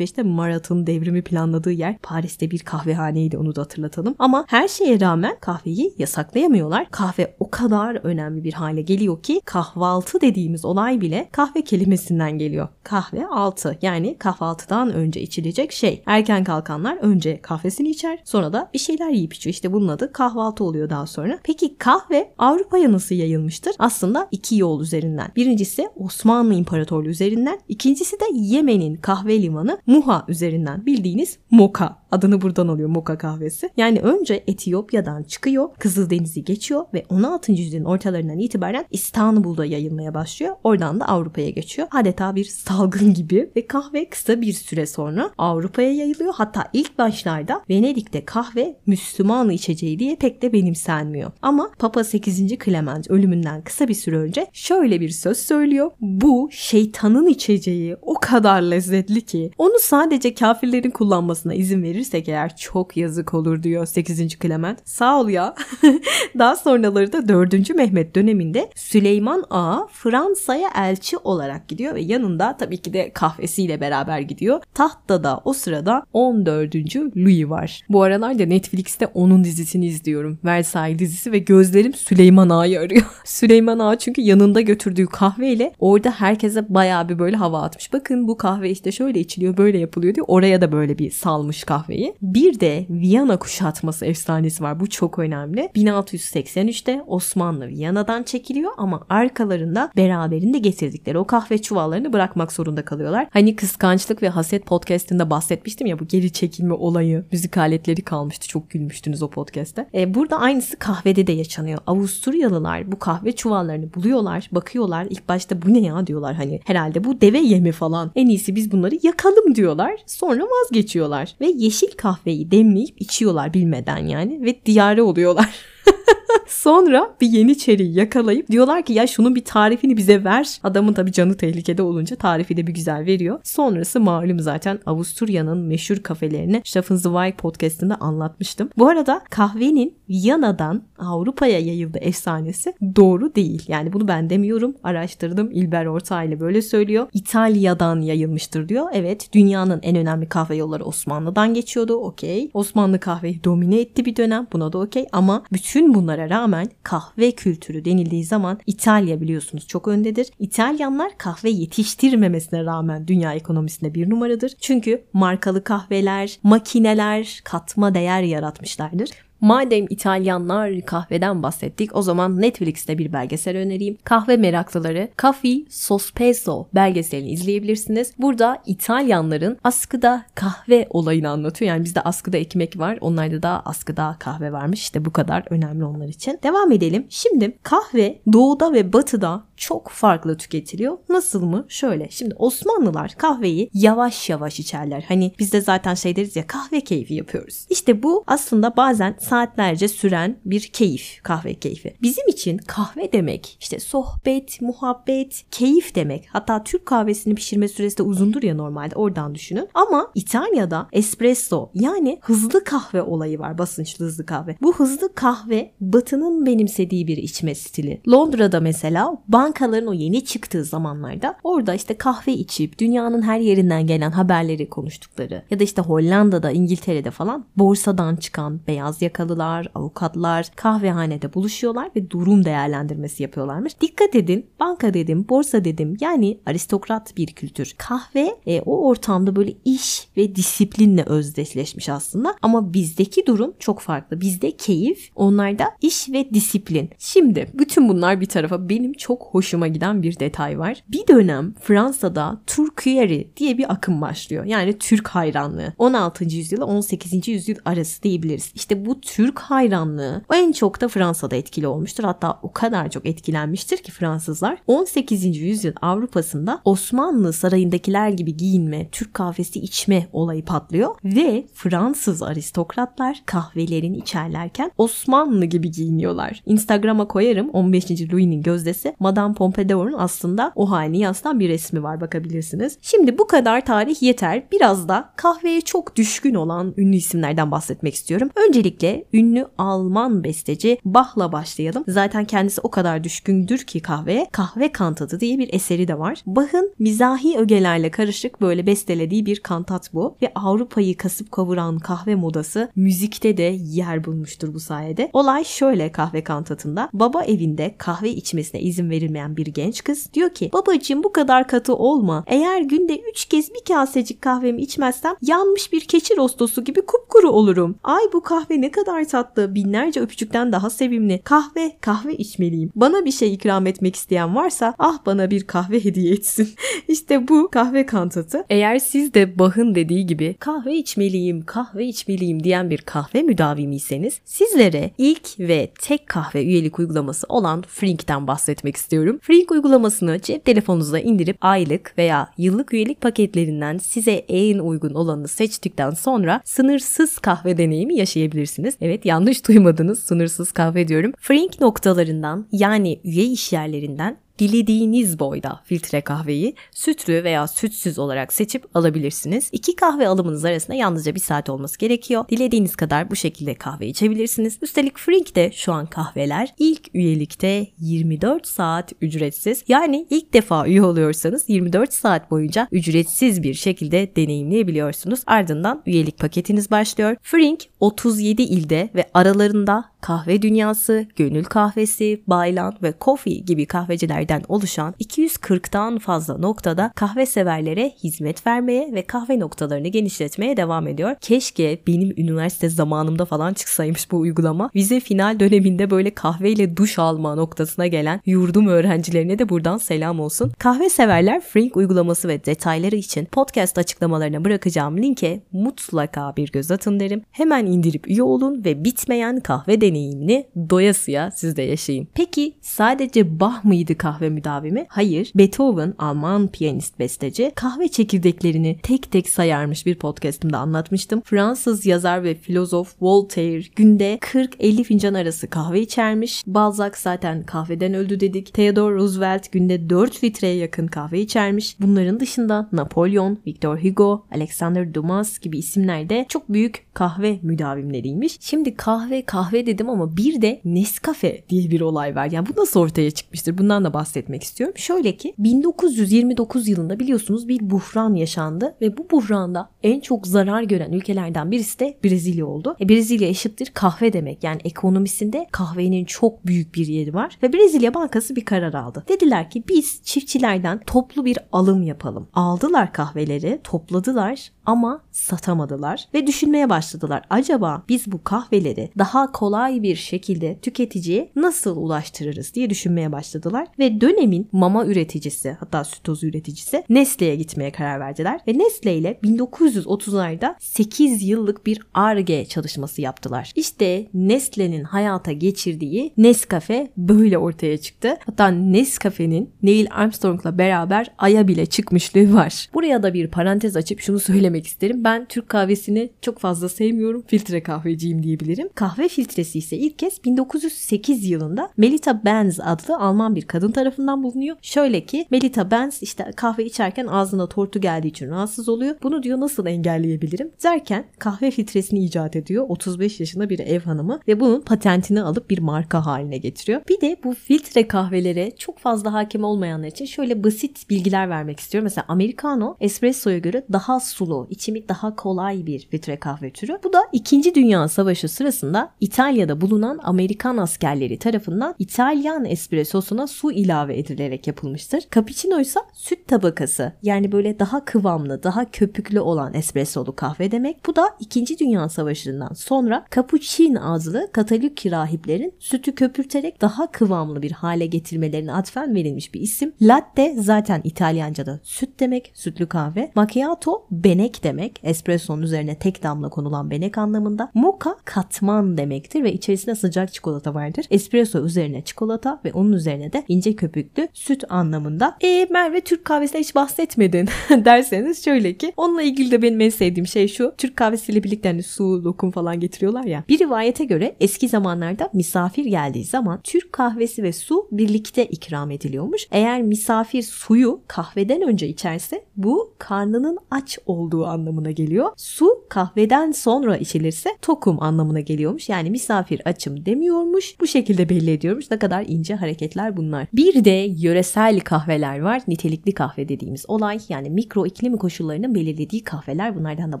1675'te 0.00 0.22
Marat'ın 0.22 0.86
devrimi 0.86 1.22
planladığı 1.22 1.72
yer 1.72 1.98
Paris'te 1.98 2.50
bir 2.50 2.58
kahvehaneydi 2.58 3.38
onu 3.38 3.56
da 3.56 3.60
hatırlatalım. 3.60 4.14
Ama 4.18 4.44
her 4.48 4.68
şeye 4.68 5.00
rağmen 5.00 5.36
kahveyi 5.40 5.94
yasaklayamıyorlar. 5.98 6.90
Kahve 6.90 7.36
o 7.40 7.50
kadar 7.50 7.94
önemli 7.94 8.44
bir 8.44 8.52
hale 8.52 8.82
geliyor 8.82 9.22
ki 9.22 9.40
kahvaltı 9.44 10.20
dediğimiz 10.20 10.64
olay 10.64 11.00
bile 11.00 11.28
kahve 11.32 11.64
kelimesinden 11.64 12.38
geliyor. 12.38 12.68
Kahve 12.82 13.26
altı 13.26 13.78
yani 13.82 14.16
kahvaltıdan 14.18 14.92
önce 14.92 15.20
içilecek 15.20 15.72
şey. 15.72 16.02
Erken 16.06 16.44
kalkanlar 16.44 16.96
önce 16.96 17.40
kahvesini 17.42 17.90
içer 17.90 18.18
sonra 18.24 18.52
da 18.52 18.70
bir 18.74 18.78
şeyler 18.78 19.10
yiyip 19.10 19.34
içiyor. 19.34 19.54
İşte 19.54 19.72
bunun 19.72 19.88
adı 19.88 20.12
kahvaltı 20.12 20.64
oluyor 20.64 20.90
daha 20.90 21.06
sonra. 21.06 21.38
Peki 21.42 21.78
kahve 21.78 22.32
Avrupa'ya 22.38 22.92
nasıl 22.92 23.14
yayılmıştır? 23.14 23.74
Aslında 23.78 24.28
iki 24.30 24.56
yol 24.56 24.80
üzerinden. 24.80 25.32
Birincisi 25.36 25.88
Osmanlı 25.96 26.54
İmparatorluğu 26.54 27.08
üzerinden. 27.08 27.60
ikincisi 27.68 28.20
de 28.20 28.24
Yemen'in 28.34 28.94
kahve 28.94 29.42
limanı 29.42 29.78
Muha 29.90 30.24
üzerinden. 30.28 30.86
Bildiğiniz 30.86 31.38
Moka 31.50 31.99
adını 32.10 32.40
buradan 32.40 32.68
alıyor 32.68 32.88
Moka 32.88 33.18
kahvesi. 33.18 33.70
Yani 33.76 34.00
önce 34.00 34.44
Etiyopya'dan 34.46 35.22
çıkıyor, 35.22 35.68
Kızıldeniz'i 35.78 36.44
geçiyor 36.44 36.84
ve 36.94 37.04
16. 37.08 37.52
yüzyılın 37.52 37.84
ortalarından 37.84 38.38
itibaren 38.38 38.84
İstanbul'da 38.90 39.64
yayılmaya 39.64 40.14
başlıyor. 40.14 40.56
Oradan 40.64 41.00
da 41.00 41.08
Avrupa'ya 41.08 41.50
geçiyor. 41.50 41.88
Adeta 41.90 42.34
bir 42.34 42.44
salgın 42.44 43.14
gibi 43.14 43.50
ve 43.56 43.66
kahve 43.66 44.08
kısa 44.08 44.40
bir 44.40 44.52
süre 44.52 44.86
sonra 44.86 45.30
Avrupa'ya 45.38 45.92
yayılıyor. 45.92 46.34
Hatta 46.36 46.64
ilk 46.72 46.98
başlarda 46.98 47.62
Venedik'te 47.70 48.24
kahve 48.24 48.76
Müslüman 48.86 49.50
içeceği 49.50 49.98
diye 49.98 50.16
pek 50.16 50.42
de 50.42 50.52
benimsenmiyor. 50.52 51.30
Ama 51.42 51.70
Papa 51.78 52.04
8. 52.04 52.48
Clement 52.64 53.10
ölümünden 53.10 53.62
kısa 53.62 53.88
bir 53.88 53.94
süre 53.94 54.18
önce 54.18 54.46
şöyle 54.52 55.00
bir 55.00 55.08
söz 55.08 55.38
söylüyor. 55.38 55.90
Bu 56.00 56.48
şeytanın 56.52 57.26
içeceği 57.26 57.96
o 58.02 58.14
kadar 58.14 58.62
lezzetli 58.62 59.20
ki 59.20 59.50
onu 59.58 59.78
sadece 59.80 60.34
kafirlerin 60.34 60.90
kullanmasına 60.90 61.54
izin 61.54 61.82
verirsek 62.00 62.28
eğer 62.28 62.56
çok 62.56 62.96
yazık 62.96 63.34
olur 63.34 63.62
diyor 63.62 63.86
8. 63.86 64.28
Clement. 64.28 64.78
Sağ 64.84 65.20
ol 65.20 65.28
ya. 65.28 65.54
Daha 66.38 66.56
sonraları 66.56 67.12
da 67.12 67.28
4. 67.28 67.74
Mehmet 67.74 68.14
döneminde 68.14 68.70
Süleyman 68.76 69.44
Ağa 69.50 69.86
Fransa'ya 69.92 70.70
elçi 70.76 71.16
olarak 71.16 71.68
gidiyor 71.68 71.94
ve 71.94 72.00
yanında 72.00 72.56
tabii 72.56 72.76
ki 72.76 72.92
de 72.92 73.12
kahvesiyle 73.12 73.80
beraber 73.80 74.20
gidiyor. 74.20 74.60
Tahtta 74.74 75.24
da 75.24 75.40
o 75.44 75.52
sırada 75.52 76.02
14. 76.12 76.74
Louis 77.16 77.50
var. 77.50 77.80
Bu 77.88 78.02
aralarda 78.02 78.46
Netflix'te 78.46 79.06
onun 79.06 79.44
dizisini 79.44 79.86
izliyorum. 79.86 80.38
Versailles 80.44 80.98
dizisi 80.98 81.32
ve 81.32 81.38
gözlerim 81.38 81.94
Süleyman 81.94 82.48
Ağa'yı 82.48 82.80
arıyor. 82.80 83.02
Süleyman 83.24 83.78
Ağa 83.78 83.98
çünkü 83.98 84.20
yanında 84.20 84.60
götürdüğü 84.60 85.06
kahveyle 85.06 85.72
orada 85.78 86.10
herkese 86.10 86.74
bayağı 86.74 87.08
bir 87.08 87.18
böyle 87.18 87.36
hava 87.36 87.62
atmış. 87.62 87.92
Bakın 87.92 88.28
bu 88.28 88.36
kahve 88.36 88.70
işte 88.70 88.92
şöyle 88.92 89.20
içiliyor 89.20 89.56
böyle 89.56 89.78
yapılıyor 89.78 90.14
diyor. 90.14 90.26
Oraya 90.28 90.60
da 90.60 90.72
böyle 90.72 90.98
bir 90.98 91.10
salmış 91.10 91.64
kahveyi. 91.90 92.14
Bir 92.22 92.60
de 92.60 92.86
Viyana 92.90 93.38
kuşatması 93.38 94.06
efsanesi 94.06 94.62
var. 94.62 94.80
Bu 94.80 94.88
çok 94.88 95.18
önemli. 95.18 95.70
1683'te 95.76 97.02
Osmanlı 97.06 97.68
Viyana'dan 97.68 98.22
çekiliyor 98.22 98.72
ama 98.76 99.06
arkalarında 99.08 99.90
beraberinde 99.96 100.58
getirdikleri 100.58 101.18
o 101.18 101.24
kahve 101.24 101.58
çuvallarını 101.58 102.12
bırakmak 102.12 102.52
zorunda 102.52 102.84
kalıyorlar. 102.84 103.26
Hani 103.30 103.56
kıskançlık 103.56 104.22
ve 104.22 104.28
haset 104.28 104.66
podcastinde 104.66 105.30
bahsetmiştim 105.30 105.86
ya 105.86 105.98
bu 105.98 106.06
geri 106.06 106.32
çekilme 106.32 106.74
olayı. 106.74 107.24
Müzik 107.32 107.56
aletleri 107.56 108.02
kalmıştı. 108.02 108.48
Çok 108.48 108.70
gülmüştünüz 108.70 109.22
o 109.22 109.30
podcast'te. 109.30 109.86
E, 109.94 110.14
burada 110.14 110.40
aynısı 110.40 110.76
kahvede 110.76 111.26
de 111.26 111.32
yaşanıyor. 111.32 111.78
Avusturyalılar 111.86 112.92
bu 112.92 112.98
kahve 112.98 113.32
çuvallarını 113.32 113.94
buluyorlar, 113.94 114.48
bakıyorlar. 114.52 115.06
İlk 115.10 115.28
başta 115.28 115.62
bu 115.62 115.74
ne 115.74 115.80
ya 115.80 116.06
diyorlar 116.06 116.34
hani 116.34 116.60
herhalde 116.64 117.04
bu 117.04 117.20
deve 117.20 117.38
yemi 117.38 117.72
falan. 117.72 118.10
En 118.14 118.28
iyisi 118.28 118.56
biz 118.56 118.72
bunları 118.72 118.98
yakalım 119.02 119.54
diyorlar. 119.54 119.92
Sonra 120.06 120.44
vazgeçiyorlar 120.44 121.34
ve 121.40 121.46
yeşil 121.46 121.79
kahveyi 121.86 122.50
demleyip 122.50 123.00
içiyorlar 123.00 123.54
bilmeden 123.54 123.98
yani 124.06 124.44
ve 124.44 124.60
diyare 124.66 125.02
oluyorlar. 125.02 125.48
Sonra 126.48 127.14
bir 127.20 127.28
yeniçeriyi 127.28 127.98
yakalayıp 127.98 128.48
diyorlar 128.48 128.82
ki 128.82 128.92
ya 128.92 129.06
şunun 129.06 129.34
bir 129.34 129.44
tarifini 129.44 129.96
bize 129.96 130.24
ver. 130.24 130.58
Adamın 130.62 130.92
tabii 130.92 131.12
canı 131.12 131.36
tehlikede 131.36 131.82
olunca 131.82 132.16
tarifi 132.16 132.56
de 132.56 132.66
bir 132.66 132.74
güzel 132.74 133.06
veriyor. 133.06 133.40
Sonrası 133.44 134.00
malum 134.00 134.40
zaten 134.40 134.78
Avusturya'nın 134.86 135.58
meşhur 135.58 135.96
kafelerini 135.96 136.62
Schaffenzweig 136.64 137.36
podcastında 137.36 137.96
anlatmıştım. 138.00 138.70
Bu 138.78 138.88
arada 138.88 139.22
kahvenin 139.30 139.94
Viyana'dan 140.08 140.82
Avrupa'ya 140.98 141.58
yayıldı 141.58 141.98
efsanesi 141.98 142.74
doğru 142.96 143.34
değil. 143.34 143.64
Yani 143.68 143.92
bunu 143.92 144.08
ben 144.08 144.30
demiyorum. 144.30 144.74
Araştırdım. 144.82 145.50
İlber 145.50 145.86
Ortaylı 145.86 146.40
böyle 146.40 146.62
söylüyor. 146.62 147.06
İtalya'dan 147.12 148.00
yayılmıştır 148.00 148.68
diyor. 148.68 148.86
Evet 148.92 149.28
dünyanın 149.32 149.80
en 149.82 149.96
önemli 149.96 150.28
kahve 150.28 150.56
yolları 150.56 150.84
Osmanlı'dan 150.84 151.54
geçiyordu. 151.54 151.94
Okey. 151.94 152.50
Osmanlı 152.54 153.00
kahveyi 153.00 153.44
domine 153.44 153.80
etti 153.80 154.04
bir 154.04 154.16
dönem. 154.16 154.46
Buna 154.52 154.72
da 154.72 154.78
okey. 154.78 155.06
Ama 155.12 155.42
bütün 155.52 155.94
bunlara 156.02 156.30
rağmen 156.30 156.68
kahve 156.82 157.32
kültürü 157.32 157.84
denildiği 157.84 158.24
zaman 158.24 158.60
İtalya 158.66 159.20
biliyorsunuz 159.20 159.66
çok 159.66 159.88
öndedir. 159.88 160.30
İtalyanlar 160.38 161.18
kahve 161.18 161.50
yetiştirmemesine 161.50 162.64
rağmen 162.64 163.08
dünya 163.08 163.34
ekonomisinde 163.34 163.94
bir 163.94 164.10
numaradır. 164.10 164.52
Çünkü 164.60 165.04
markalı 165.12 165.64
kahveler, 165.64 166.38
makineler 166.42 167.40
katma 167.44 167.94
değer 167.94 168.22
yaratmışlardır. 168.22 169.10
Madem 169.40 169.86
İtalyanlar 169.90 170.80
kahveden 170.80 171.42
bahsettik 171.42 171.96
o 171.96 172.02
zaman 172.02 172.40
Netflix'te 172.40 172.98
bir 172.98 173.12
belgesel 173.12 173.56
önereyim. 173.56 173.98
Kahve 174.04 174.36
meraklıları 174.36 175.08
Caffè 175.18 175.70
Sospeso 175.70 176.68
belgeselini 176.74 177.30
izleyebilirsiniz. 177.30 178.12
Burada 178.18 178.62
İtalyanların 178.66 179.58
askıda 179.64 180.24
kahve 180.34 180.86
olayını 180.90 181.28
anlatıyor. 181.30 181.68
Yani 181.68 181.84
bizde 181.84 182.00
askıda 182.00 182.36
ekmek 182.36 182.78
var. 182.78 182.98
Onlarda 183.00 183.42
da 183.42 183.62
askıda 183.64 184.16
kahve 184.18 184.52
varmış. 184.52 184.80
İşte 184.80 185.04
bu 185.04 185.12
kadar 185.12 185.44
önemli 185.50 185.84
onlar 185.84 186.08
için. 186.08 186.38
Devam 186.42 186.72
edelim. 186.72 187.06
Şimdi 187.08 187.58
kahve 187.62 188.20
doğuda 188.32 188.72
ve 188.72 188.92
batıda 188.92 189.44
çok 189.60 189.88
farklı 189.88 190.36
tüketiliyor. 190.36 190.98
Nasıl 191.08 191.44
mı? 191.44 191.66
Şöyle. 191.68 192.10
Şimdi 192.10 192.34
Osmanlılar 192.38 193.14
kahveyi 193.18 193.70
yavaş 193.74 194.30
yavaş 194.30 194.60
içerler. 194.60 195.04
Hani 195.08 195.32
bizde 195.38 195.60
zaten 195.60 195.94
şey 195.94 196.16
deriz 196.16 196.36
ya 196.36 196.46
kahve 196.46 196.80
keyfi 196.80 197.14
yapıyoruz. 197.14 197.66
İşte 197.70 198.02
bu 198.02 198.24
aslında 198.26 198.76
bazen 198.76 199.16
saatlerce 199.20 199.88
süren 199.88 200.38
bir 200.44 200.60
keyif, 200.60 201.20
kahve 201.22 201.54
keyfi. 201.54 201.96
Bizim 202.02 202.28
için 202.28 202.58
kahve 202.58 203.12
demek 203.12 203.56
işte 203.60 203.80
sohbet, 203.80 204.60
muhabbet, 204.60 205.44
keyif 205.50 205.94
demek. 205.94 206.28
Hatta 206.32 206.64
Türk 206.64 206.86
kahvesini 206.86 207.34
pişirme 207.34 207.68
süresi 207.68 207.98
de 207.98 208.02
uzundur 208.02 208.42
ya 208.42 208.54
normalde 208.54 208.94
oradan 208.94 209.34
düşünün. 209.34 209.68
Ama 209.74 210.12
İtalya'da 210.14 210.88
espresso 210.92 211.70
yani 211.74 212.18
hızlı 212.22 212.64
kahve 212.64 213.02
olayı 213.02 213.38
var. 213.38 213.58
Basınçlı 213.58 214.04
hızlı 214.04 214.26
kahve. 214.26 214.56
Bu 214.62 214.76
hızlı 214.76 215.14
kahve 215.14 215.72
batının 215.80 216.46
benimsediği 216.46 217.06
bir 217.06 217.16
içme 217.16 217.54
stili. 217.54 218.00
Londra'da 218.08 218.60
mesela 218.60 219.16
bank 219.28 219.49
bankaların 219.50 219.86
o 219.86 219.92
yeni 219.92 220.24
çıktığı 220.24 220.64
zamanlarda 220.64 221.36
orada 221.44 221.74
işte 221.74 221.98
kahve 221.98 222.32
içip 222.32 222.78
dünyanın 222.78 223.22
her 223.22 223.40
yerinden 223.40 223.86
gelen 223.86 224.10
haberleri 224.10 224.68
konuştukları 224.68 225.42
ya 225.50 225.60
da 225.60 225.64
işte 225.64 225.82
Hollanda'da, 225.82 226.50
İngiltere'de 226.50 227.10
falan 227.10 227.46
borsadan 227.56 228.16
çıkan 228.16 228.60
beyaz 228.66 229.02
yakalılar, 229.02 229.70
avukatlar 229.74 230.50
kahvehanede 230.56 231.34
buluşuyorlar 231.34 231.90
ve 231.96 232.10
durum 232.10 232.44
değerlendirmesi 232.44 233.22
yapıyorlarmış. 233.22 233.80
Dikkat 233.80 234.14
edin 234.14 234.46
banka 234.60 234.94
dedim, 234.94 235.26
borsa 235.28 235.64
dedim 235.64 235.96
yani 236.00 236.38
aristokrat 236.46 237.16
bir 237.16 237.26
kültür. 237.26 237.74
Kahve 237.78 238.34
e, 238.46 238.60
o 238.60 238.88
ortamda 238.88 239.36
böyle 239.36 239.54
iş 239.64 240.08
ve 240.16 240.36
disiplinle 240.36 241.02
özdeşleşmiş 241.02 241.88
aslında 241.88 242.36
ama 242.42 242.72
bizdeki 242.74 243.26
durum 243.26 243.54
çok 243.58 243.80
farklı. 243.80 244.20
Bizde 244.20 244.50
keyif, 244.50 245.10
onlarda 245.16 245.64
iş 245.82 246.08
ve 246.08 246.30
disiplin. 246.34 246.90
Şimdi 246.98 247.50
bütün 247.54 247.88
bunlar 247.88 248.20
bir 248.20 248.26
tarafa 248.26 248.68
benim 248.68 248.92
çok 248.92 249.34
hoşuma 249.40 249.68
giden 249.68 250.02
bir 250.02 250.18
detay 250.18 250.58
var. 250.58 250.84
Bir 250.88 251.06
dönem 251.06 251.54
Fransa'da 251.60 252.40
Turkiyeri 252.46 253.30
diye 253.36 253.58
bir 253.58 253.72
akım 253.72 254.00
başlıyor. 254.00 254.44
Yani 254.44 254.78
Türk 254.78 255.08
hayranlığı. 255.08 255.72
16. 255.78 256.24
yüzyıl 256.24 256.60
18. 256.60 257.28
yüzyıl 257.28 257.56
arası 257.64 258.02
diyebiliriz. 258.02 258.52
İşte 258.54 258.86
bu 258.86 259.00
Türk 259.00 259.38
hayranlığı 259.38 260.22
en 260.32 260.52
çok 260.52 260.80
da 260.80 260.88
Fransa'da 260.88 261.36
etkili 261.36 261.66
olmuştur. 261.66 262.04
Hatta 262.04 262.38
o 262.42 262.52
kadar 262.52 262.90
çok 262.90 263.06
etkilenmiştir 263.06 263.76
ki 263.76 263.92
Fransızlar 263.92 264.58
18. 264.66 265.36
yüzyıl 265.36 265.72
Avrupa'sında 265.82 266.60
Osmanlı 266.64 267.32
sarayındakiler 267.32 268.10
gibi 268.10 268.36
giyinme, 268.36 268.88
Türk 268.92 269.14
kahvesi 269.14 269.60
içme 269.60 270.06
olayı 270.12 270.44
patlıyor 270.44 270.94
ve 271.04 271.46
Fransız 271.54 272.22
aristokratlar 272.22 273.22
kahvelerini 273.26 273.96
içerlerken 273.96 274.70
Osmanlı 274.78 275.44
gibi 275.44 275.70
giyiniyorlar. 275.70 276.42
Instagram'a 276.46 277.08
koyarım 277.08 277.50
15. 277.50 277.90
Louis'nin 277.90 278.42
gözdesi 278.42 278.94
Madame 278.98 279.29
Pompadour'un 279.34 279.94
aslında 279.98 280.52
o 280.56 280.70
halini 280.70 280.98
yansıtan 280.98 281.40
bir 281.40 281.48
resmi 281.48 281.82
var 281.82 282.00
bakabilirsiniz. 282.00 282.78
Şimdi 282.82 283.18
bu 283.18 283.26
kadar 283.26 283.64
tarih 283.64 284.02
yeter. 284.02 284.42
Biraz 284.52 284.88
da 284.88 285.10
kahveye 285.16 285.60
çok 285.60 285.96
düşkün 285.96 286.34
olan 286.34 286.74
ünlü 286.76 286.96
isimlerden 286.96 287.50
bahsetmek 287.50 287.94
istiyorum. 287.94 288.30
Öncelikle 288.48 289.04
ünlü 289.12 289.46
Alman 289.58 290.24
besteci 290.24 290.78
Bach'la 290.84 291.32
başlayalım. 291.32 291.84
Zaten 291.88 292.24
kendisi 292.24 292.60
o 292.60 292.70
kadar 292.70 293.04
düşkündür 293.04 293.58
ki 293.58 293.80
kahveye. 293.80 294.26
Kahve 294.32 294.72
kantatı 294.72 295.20
diye 295.20 295.38
bir 295.38 295.54
eseri 295.54 295.88
de 295.88 295.98
var. 295.98 296.22
Bach'ın 296.26 296.74
mizahi 296.78 297.38
ögelerle 297.38 297.90
karışık 297.90 298.40
böyle 298.40 298.66
bestelediği 298.66 299.26
bir 299.26 299.40
kantat 299.40 299.94
bu. 299.94 300.16
Ve 300.22 300.32
Avrupa'yı 300.34 300.96
kasıp 300.96 301.32
kavuran 301.32 301.78
kahve 301.78 302.14
modası 302.14 302.70
müzikte 302.76 303.36
de 303.36 303.58
yer 303.60 304.04
bulmuştur 304.04 304.54
bu 304.54 304.60
sayede. 304.60 305.10
Olay 305.12 305.44
şöyle 305.44 305.92
kahve 305.92 306.24
kantatında. 306.24 306.90
Baba 306.92 307.24
evinde 307.24 307.74
kahve 307.78 308.10
içmesine 308.10 308.60
izin 308.60 308.90
verilmeyen 308.90 309.19
bir 309.28 309.46
genç 309.46 309.84
kız 309.84 310.14
diyor 310.14 310.30
ki 310.30 310.50
babacığım 310.52 311.02
bu 311.02 311.12
kadar 311.12 311.48
katı 311.48 311.74
olma. 311.74 312.24
Eğer 312.26 312.60
günde 312.60 312.98
3 313.10 313.24
kez 313.24 313.50
bir 313.54 313.74
kasecik 313.74 314.22
kahvemi 314.22 314.62
içmezsem 314.62 315.14
yanmış 315.22 315.72
bir 315.72 315.80
keçi 315.80 316.16
rostosu 316.16 316.64
gibi 316.64 316.80
kupkuru 316.82 317.30
olurum. 317.30 317.76
Ay 317.84 318.02
bu 318.12 318.22
kahve 318.22 318.60
ne 318.60 318.70
kadar 318.70 319.08
tatlı. 319.08 319.54
Binlerce 319.54 320.00
öpücükten 320.00 320.52
daha 320.52 320.70
sevimli. 320.70 321.20
Kahve, 321.24 321.76
kahve 321.80 322.16
içmeliyim. 322.16 322.72
Bana 322.76 323.04
bir 323.04 323.12
şey 323.12 323.34
ikram 323.34 323.66
etmek 323.66 323.96
isteyen 323.96 324.34
varsa 324.34 324.74
ah 324.78 324.98
bana 325.06 325.30
bir 325.30 325.46
kahve 325.46 325.84
hediye 325.84 326.12
etsin. 326.12 326.48
İşte 326.88 327.28
bu 327.28 327.48
kahve 327.52 327.86
kantatı. 327.86 328.44
Eğer 328.50 328.78
siz 328.78 329.14
de 329.14 329.38
Bach'ın 329.38 329.74
dediği 329.74 330.06
gibi 330.06 330.34
kahve 330.40 330.76
içmeliyim, 330.76 331.44
kahve 331.46 331.86
içmeliyim 331.86 332.44
diyen 332.44 332.70
bir 332.70 332.78
kahve 332.78 333.22
müdavimiyseniz 333.22 334.20
sizlere 334.24 334.90
ilk 334.98 335.38
ve 335.38 335.72
tek 335.80 336.06
kahve 336.06 336.44
üyelik 336.44 336.78
uygulaması 336.78 337.26
olan 337.28 337.62
Frink'ten 337.62 338.26
bahsetmek 338.26 338.76
istiyorum. 338.76 338.99
Frink 339.22 339.50
uygulamasını 339.50 340.20
cep 340.20 340.44
telefonunuza 340.44 340.98
indirip 340.98 341.36
aylık 341.40 341.94
veya 341.98 342.30
yıllık 342.38 342.74
üyelik 342.74 343.00
paketlerinden 343.00 343.78
size 343.78 344.12
en 344.12 344.58
uygun 344.58 344.94
olanı 344.94 345.28
seçtikten 345.28 345.90
sonra 345.90 346.40
sınırsız 346.44 347.18
kahve 347.18 347.58
deneyimi 347.58 347.96
yaşayabilirsiniz. 347.96 348.74
Evet 348.80 349.04
yanlış 349.04 349.48
duymadınız 349.48 349.98
sınırsız 350.02 350.52
kahve 350.52 350.88
diyorum. 350.88 351.12
Frink 351.18 351.60
noktalarından 351.60 352.46
yani 352.52 353.00
üye 353.04 353.24
işyerlerinden 353.24 354.16
dilediğiniz 354.40 355.18
boyda 355.18 355.60
filtre 355.64 356.00
kahveyi 356.00 356.54
sütlü 356.72 357.24
veya 357.24 357.46
sütsüz 357.46 357.98
olarak 357.98 358.32
seçip 358.32 358.76
alabilirsiniz. 358.76 359.48
İki 359.52 359.76
kahve 359.76 360.08
alımınız 360.08 360.44
arasında 360.44 360.76
yalnızca 360.76 361.14
bir 361.14 361.20
saat 361.20 361.50
olması 361.50 361.78
gerekiyor. 361.78 362.24
Dilediğiniz 362.28 362.76
kadar 362.76 363.10
bu 363.10 363.16
şekilde 363.16 363.54
kahve 363.54 363.86
içebilirsiniz. 363.86 364.58
Üstelik 364.62 364.98
Frink'te 364.98 365.52
şu 365.52 365.72
an 365.72 365.86
kahveler 365.86 366.54
ilk 366.58 366.94
üyelikte 366.94 367.66
24 367.78 368.46
saat 368.46 368.92
ücretsiz. 369.00 369.64
Yani 369.68 370.06
ilk 370.10 370.32
defa 370.32 370.66
üye 370.66 370.82
oluyorsanız 370.82 371.44
24 371.48 371.92
saat 371.92 372.30
boyunca 372.30 372.68
ücretsiz 372.72 373.42
bir 373.42 373.54
şekilde 373.54 374.16
deneyimleyebiliyorsunuz. 374.16 375.20
Ardından 375.26 375.82
üyelik 375.86 376.18
paketiniz 376.18 376.70
başlıyor. 376.70 377.16
Frink 377.22 377.60
37 377.80 378.42
ilde 378.42 378.90
ve 378.94 379.10
aralarında 379.14 379.84
kahve 380.00 380.42
dünyası, 380.42 381.06
gönül 381.16 381.44
kahvesi, 381.44 382.22
baylan 382.26 382.76
ve 382.82 382.94
coffee 383.00 383.34
gibi 383.34 383.66
kahvecilerden 383.66 384.42
oluşan 384.48 384.94
240'tan 385.00 385.98
fazla 385.98 386.38
noktada 386.38 386.92
kahve 386.96 387.26
severlere 387.26 387.92
hizmet 388.04 388.46
vermeye 388.46 388.94
ve 388.94 389.02
kahve 389.02 389.40
noktalarını 389.40 389.88
genişletmeye 389.88 390.56
devam 390.56 390.86
ediyor. 390.86 391.16
Keşke 391.20 391.78
benim 391.86 392.14
üniversite 392.16 392.68
zamanımda 392.68 393.24
falan 393.24 393.54
çıksaymış 393.54 394.10
bu 394.10 394.18
uygulama. 394.18 394.70
Vize 394.74 395.00
final 395.00 395.40
döneminde 395.40 395.90
böyle 395.90 396.14
kahveyle 396.14 396.76
duş 396.76 396.98
alma 396.98 397.34
noktasına 397.34 397.86
gelen 397.86 398.20
yurdum 398.26 398.66
öğrencilerine 398.66 399.38
de 399.38 399.48
buradan 399.48 399.78
selam 399.78 400.20
olsun. 400.20 400.52
Kahve 400.58 400.88
severler 400.88 401.40
Frink 401.40 401.76
uygulaması 401.76 402.28
ve 402.28 402.44
detayları 402.44 402.96
için 402.96 403.24
podcast 403.24 403.78
açıklamalarına 403.78 404.44
bırakacağım 404.44 404.98
linke 404.98 405.40
mutlaka 405.52 406.36
bir 406.36 406.52
göz 406.52 406.70
atın 406.70 407.00
derim. 407.00 407.22
Hemen 407.30 407.66
indirip 407.66 408.10
üye 408.10 408.22
olun 408.22 408.64
ve 408.64 408.84
bitmeyen 408.84 409.40
kahve 409.40 409.80
deneyimini 409.90 410.46
doyasıya 410.70 411.30
siz 411.30 411.56
de 411.56 411.62
yaşayın. 411.62 412.08
Peki 412.14 412.54
sadece 412.60 413.40
Bach 413.40 413.64
mıydı 413.64 413.98
kahve 413.98 414.28
müdavimi? 414.28 414.86
Hayır. 414.88 415.32
Beethoven, 415.34 415.94
Alman 415.98 416.48
piyanist 416.48 416.98
besteci 416.98 417.52
kahve 417.54 417.88
çekirdeklerini 417.88 418.78
tek 418.82 419.12
tek 419.12 419.28
sayarmış 419.28 419.86
bir 419.86 419.94
podcastimde 419.94 420.56
anlatmıştım. 420.56 421.20
Fransız 421.24 421.86
yazar 421.86 422.24
ve 422.24 422.34
filozof 422.34 422.94
Voltaire 423.00 423.64
günde 423.76 424.18
40-50 424.20 424.84
fincan 424.84 425.14
arası 425.14 425.50
kahve 425.50 425.80
içermiş. 425.80 426.42
Balzac 426.46 426.96
zaten 426.96 427.42
kahveden 427.42 427.94
öldü 427.94 428.20
dedik. 428.20 428.54
Theodore 428.54 428.94
Roosevelt 428.94 429.52
günde 429.52 429.90
4 429.90 430.24
litreye 430.24 430.54
yakın 430.54 430.86
kahve 430.86 431.20
içermiş. 431.20 431.80
Bunların 431.80 432.20
dışında 432.20 432.68
Napolyon, 432.72 433.38
Victor 433.46 433.78
Hugo, 433.78 434.26
Alexander 434.32 434.94
Dumas 434.94 435.38
gibi 435.38 435.58
isimler 435.58 436.08
de 436.08 436.26
çok 436.28 436.48
büyük 436.48 436.86
kahve 436.94 437.38
müdavimleriymiş. 437.42 438.36
Şimdi 438.40 438.74
kahve 438.74 439.22
kahve 439.22 439.66
dedim 439.80 439.90
ama 439.90 440.16
bir 440.16 440.42
de 440.42 440.60
Nescafe 440.64 441.44
diye 441.48 441.70
bir 441.70 441.80
olay 441.80 442.16
var. 442.16 442.30
Yani 442.30 442.48
bu 442.48 442.60
nasıl 442.60 442.80
ortaya 442.80 443.10
çıkmıştır? 443.10 443.58
Bundan 443.58 443.84
da 443.84 443.94
bahsetmek 443.94 444.42
istiyorum. 444.42 444.74
Şöyle 444.78 445.16
ki 445.16 445.34
1929 445.38 446.68
yılında 446.68 446.98
biliyorsunuz 446.98 447.48
bir 447.48 447.70
buhran 447.70 448.14
yaşandı 448.14 448.74
ve 448.80 448.96
bu 448.96 449.10
buhranda 449.10 449.70
en 449.82 450.00
çok 450.00 450.26
zarar 450.26 450.62
gören 450.62 450.92
ülkelerden 450.92 451.50
birisi 451.50 451.78
de 451.78 451.98
Brezilya 452.04 452.46
oldu. 452.46 452.76
E, 452.80 452.88
Brezilya 452.88 453.28
eşittir 453.28 453.70
kahve 453.74 454.12
demek. 454.12 454.44
Yani 454.44 454.60
ekonomisinde 454.64 455.46
kahvenin 455.52 456.04
çok 456.04 456.46
büyük 456.46 456.74
bir 456.74 456.86
yeri 456.86 457.14
var 457.14 457.38
ve 457.42 457.52
Brezilya 457.52 457.94
Bankası 457.94 458.36
bir 458.36 458.44
karar 458.44 458.74
aldı. 458.74 459.04
Dediler 459.08 459.50
ki 459.50 459.64
biz 459.68 460.00
çiftçilerden 460.04 460.80
toplu 460.86 461.24
bir 461.24 461.38
alım 461.52 461.82
yapalım. 461.82 462.28
Aldılar 462.34 462.92
kahveleri, 462.92 463.60
topladılar 463.64 464.50
ama 464.70 465.02
satamadılar 465.10 466.04
ve 466.14 466.26
düşünmeye 466.26 466.70
başladılar. 466.70 467.22
Acaba 467.30 467.82
biz 467.88 468.12
bu 468.12 468.24
kahveleri 468.24 468.90
daha 468.98 469.32
kolay 469.32 469.82
bir 469.82 469.96
şekilde 469.96 470.58
tüketiciye 470.62 471.30
nasıl 471.36 471.76
ulaştırırız 471.76 472.54
diye 472.54 472.70
düşünmeye 472.70 473.12
başladılar 473.12 473.68
ve 473.78 474.00
dönemin 474.00 474.48
mama 474.52 474.86
üreticisi 474.86 475.56
hatta 475.60 475.84
süt 475.84 476.04
tozu 476.04 476.26
üreticisi 476.26 476.84
Nestle'ye 476.88 477.36
gitmeye 477.36 477.72
karar 477.72 478.00
verdiler 478.00 478.40
ve 478.48 478.58
Nestle 478.58 478.96
ile 478.96 479.18
1930'larda 479.24 480.54
8 480.58 481.22
yıllık 481.22 481.66
bir 481.66 481.80
ARGE 481.94 482.44
çalışması 482.44 483.00
yaptılar. 483.00 483.52
İşte 483.56 484.06
Nestle'nin 484.14 484.84
hayata 484.84 485.32
geçirdiği 485.32 486.12
Nescafe 486.16 486.90
böyle 486.96 487.38
ortaya 487.38 487.78
çıktı. 487.78 488.16
Hatta 488.26 488.48
Nescafe'nin 488.48 489.50
Neil 489.62 489.86
Armstrong'la 489.90 490.58
beraber 490.58 491.12
Ay'a 491.18 491.48
bile 491.48 491.66
çıkmışlığı 491.66 492.34
var. 492.34 492.68
Buraya 492.74 493.02
da 493.02 493.14
bir 493.14 493.28
parantez 493.28 493.76
açıp 493.76 494.00
şunu 494.00 494.20
söylemek 494.20 494.59
söylemek 494.60 494.66
isterim. 494.66 495.04
Ben 495.04 495.26
Türk 495.26 495.48
kahvesini 495.48 496.10
çok 496.22 496.38
fazla 496.38 496.68
sevmiyorum. 496.68 497.24
Filtre 497.26 497.62
kahveciyim 497.62 498.22
diyebilirim. 498.22 498.68
Kahve 498.74 499.08
filtresi 499.08 499.58
ise 499.58 499.76
ilk 499.76 499.98
kez 499.98 500.24
1908 500.24 501.24
yılında 501.30 501.70
Melita 501.76 502.24
Benz 502.24 502.60
adlı 502.60 502.98
Alman 502.98 503.34
bir 503.34 503.42
kadın 503.42 503.72
tarafından 503.72 504.22
bulunuyor. 504.22 504.56
Şöyle 504.62 505.04
ki 505.06 505.26
Melita 505.30 505.70
Benz 505.70 506.02
işte 506.02 506.30
kahve 506.36 506.64
içerken 506.64 507.06
ağzına 507.06 507.46
tortu 507.46 507.80
geldiği 507.80 508.08
için 508.08 508.30
rahatsız 508.30 508.68
oluyor. 508.68 508.96
Bunu 509.02 509.22
diyor 509.22 509.40
nasıl 509.40 509.66
engelleyebilirim? 509.66 510.50
Derken 510.64 511.04
kahve 511.18 511.50
filtresini 511.50 512.04
icat 512.04 512.36
ediyor. 512.36 512.66
35 512.68 513.20
yaşında 513.20 513.50
bir 513.50 513.58
ev 513.58 513.80
hanımı 513.80 514.20
ve 514.28 514.40
bunun 514.40 514.60
patentini 514.60 515.22
alıp 515.22 515.50
bir 515.50 515.58
marka 515.58 516.06
haline 516.06 516.38
getiriyor. 516.38 516.80
Bir 516.88 517.00
de 517.00 517.16
bu 517.24 517.34
filtre 517.34 517.88
kahvelere 517.88 518.50
çok 518.58 518.78
fazla 518.78 519.12
hakim 519.12 519.44
olmayanlar 519.44 519.88
için 519.88 520.04
şöyle 520.04 520.44
basit 520.44 520.90
bilgiler 520.90 521.28
vermek 521.28 521.60
istiyorum. 521.60 521.84
Mesela 521.84 522.04
Americano 522.08 522.76
espressoya 522.80 523.38
göre 523.38 523.64
daha 523.72 524.00
sulu, 524.00 524.39
içimi 524.50 524.88
daha 524.88 525.16
kolay 525.16 525.66
bir 525.66 525.88
filtre 525.90 526.16
kahve 526.18 526.50
türü. 526.50 526.78
Bu 526.84 526.92
da 526.92 526.98
2. 527.12 527.54
Dünya 527.54 527.88
Savaşı 527.88 528.28
sırasında 528.28 528.92
İtalya'da 529.00 529.60
bulunan 529.60 530.00
Amerikan 530.02 530.56
askerleri 530.56 531.18
tarafından 531.18 531.74
İtalyan 531.78 532.44
espressosuna 532.44 533.26
su 533.26 533.52
ilave 533.52 533.98
edilerek 533.98 534.46
yapılmıştır. 534.46 535.02
Cappuccino 535.14 535.60
ise 535.60 535.80
süt 535.92 536.28
tabakası 536.28 536.92
yani 537.02 537.32
böyle 537.32 537.58
daha 537.58 537.84
kıvamlı, 537.84 538.42
daha 538.42 538.70
köpüklü 538.70 539.20
olan 539.20 539.54
espressolu 539.54 540.16
kahve 540.16 540.50
demek. 540.50 540.86
Bu 540.86 540.96
da 540.96 541.04
2. 541.20 541.58
Dünya 541.58 541.88
Savaşı'ndan 541.88 542.52
sonra 542.52 543.06
cappuccino 543.14 543.80
adlı 543.80 544.28
Katolik 544.32 544.86
rahiplerin 544.86 545.54
sütü 545.58 545.94
köpürterek 545.94 546.60
daha 546.60 546.92
kıvamlı 546.92 547.42
bir 547.42 547.52
hale 547.52 547.86
getirmelerine 547.86 548.52
atfen 548.52 548.94
verilmiş 548.94 549.34
bir 549.34 549.40
isim. 549.40 549.72
Latte 549.82 550.34
zaten 550.38 550.80
İtalyanca'da 550.84 551.60
süt 551.62 552.00
demek, 552.00 552.32
sütlü 552.34 552.66
kahve. 552.66 553.10
Macchiato 553.14 553.86
benek 553.90 554.29
demek. 554.44 554.80
Espresso'nun 554.82 555.42
üzerine 555.42 555.74
tek 555.74 556.02
damla 556.02 556.28
konulan 556.28 556.70
benek 556.70 556.98
anlamında. 556.98 557.50
Mocha 557.54 557.96
katman 558.04 558.78
demektir 558.78 559.22
ve 559.22 559.32
içerisinde 559.32 559.74
sıcak 559.74 560.12
çikolata 560.12 560.54
vardır. 560.54 560.86
Espresso 560.90 561.44
üzerine 561.44 561.82
çikolata 561.82 562.40
ve 562.44 562.52
onun 562.52 562.72
üzerine 562.72 563.12
de 563.12 563.24
ince 563.28 563.56
köpüklü 563.56 564.08
süt 564.12 564.44
anlamında. 564.48 565.16
E 565.20 565.46
Merve 565.50 565.80
Türk 565.80 566.04
kahvesine 566.04 566.40
hiç 566.40 566.54
bahsetmedin 566.54 567.28
derseniz 567.64 568.24
şöyle 568.24 568.56
ki 568.56 568.72
onunla 568.76 569.02
ilgili 569.02 569.30
de 569.30 569.42
benim 569.42 569.60
en 569.60 569.68
sevdiğim 569.68 570.06
şey 570.06 570.28
şu. 570.28 570.54
Türk 570.58 570.76
kahvesiyle 570.76 571.24
birlikte 571.24 571.48
hani 571.48 571.62
su, 571.62 572.04
lokum 572.04 572.30
falan 572.30 572.60
getiriyorlar 572.60 573.04
ya. 573.04 573.24
Bir 573.28 573.38
rivayete 573.38 573.84
göre 573.84 574.16
eski 574.20 574.48
zamanlarda 574.48 575.10
misafir 575.12 575.64
geldiği 575.64 576.04
zaman 576.04 576.40
Türk 576.44 576.72
kahvesi 576.72 577.22
ve 577.22 577.32
su 577.32 577.68
birlikte 577.72 578.26
ikram 578.26 578.70
ediliyormuş. 578.70 579.26
Eğer 579.30 579.62
misafir 579.62 580.22
suyu 580.22 580.80
kahveden 580.86 581.42
önce 581.42 581.68
içerse 581.68 582.24
bu 582.36 582.74
karnının 582.78 583.38
aç 583.50 583.78
olduğu 583.86 584.19
anlamına 584.26 584.70
geliyor. 584.70 585.08
Su 585.16 585.64
kahveden 585.68 586.32
sonra 586.32 586.76
içilirse 586.76 587.30
tokum 587.42 587.82
anlamına 587.82 588.20
geliyormuş. 588.20 588.68
Yani 588.68 588.90
misafir 588.90 589.42
açım 589.44 589.86
demiyormuş. 589.86 590.60
Bu 590.60 590.66
şekilde 590.66 591.08
belli 591.08 591.30
ediyormuş. 591.30 591.70
Ne 591.70 591.78
kadar 591.78 592.04
ince 592.08 592.34
hareketler 592.34 592.96
bunlar. 592.96 593.26
Bir 593.32 593.64
de 593.64 593.86
yöresel 593.98 594.60
kahveler 594.60 595.20
var. 595.20 595.42
Nitelikli 595.48 595.92
kahve 595.92 596.28
dediğimiz 596.28 596.64
olay. 596.68 596.98
Yani 597.08 597.30
mikro 597.30 597.66
iklim 597.66 597.96
koşullarının 597.96 598.54
belirlediği 598.54 599.04
kahveler. 599.04 599.56
Bunlardan 599.56 599.92
da 599.92 600.00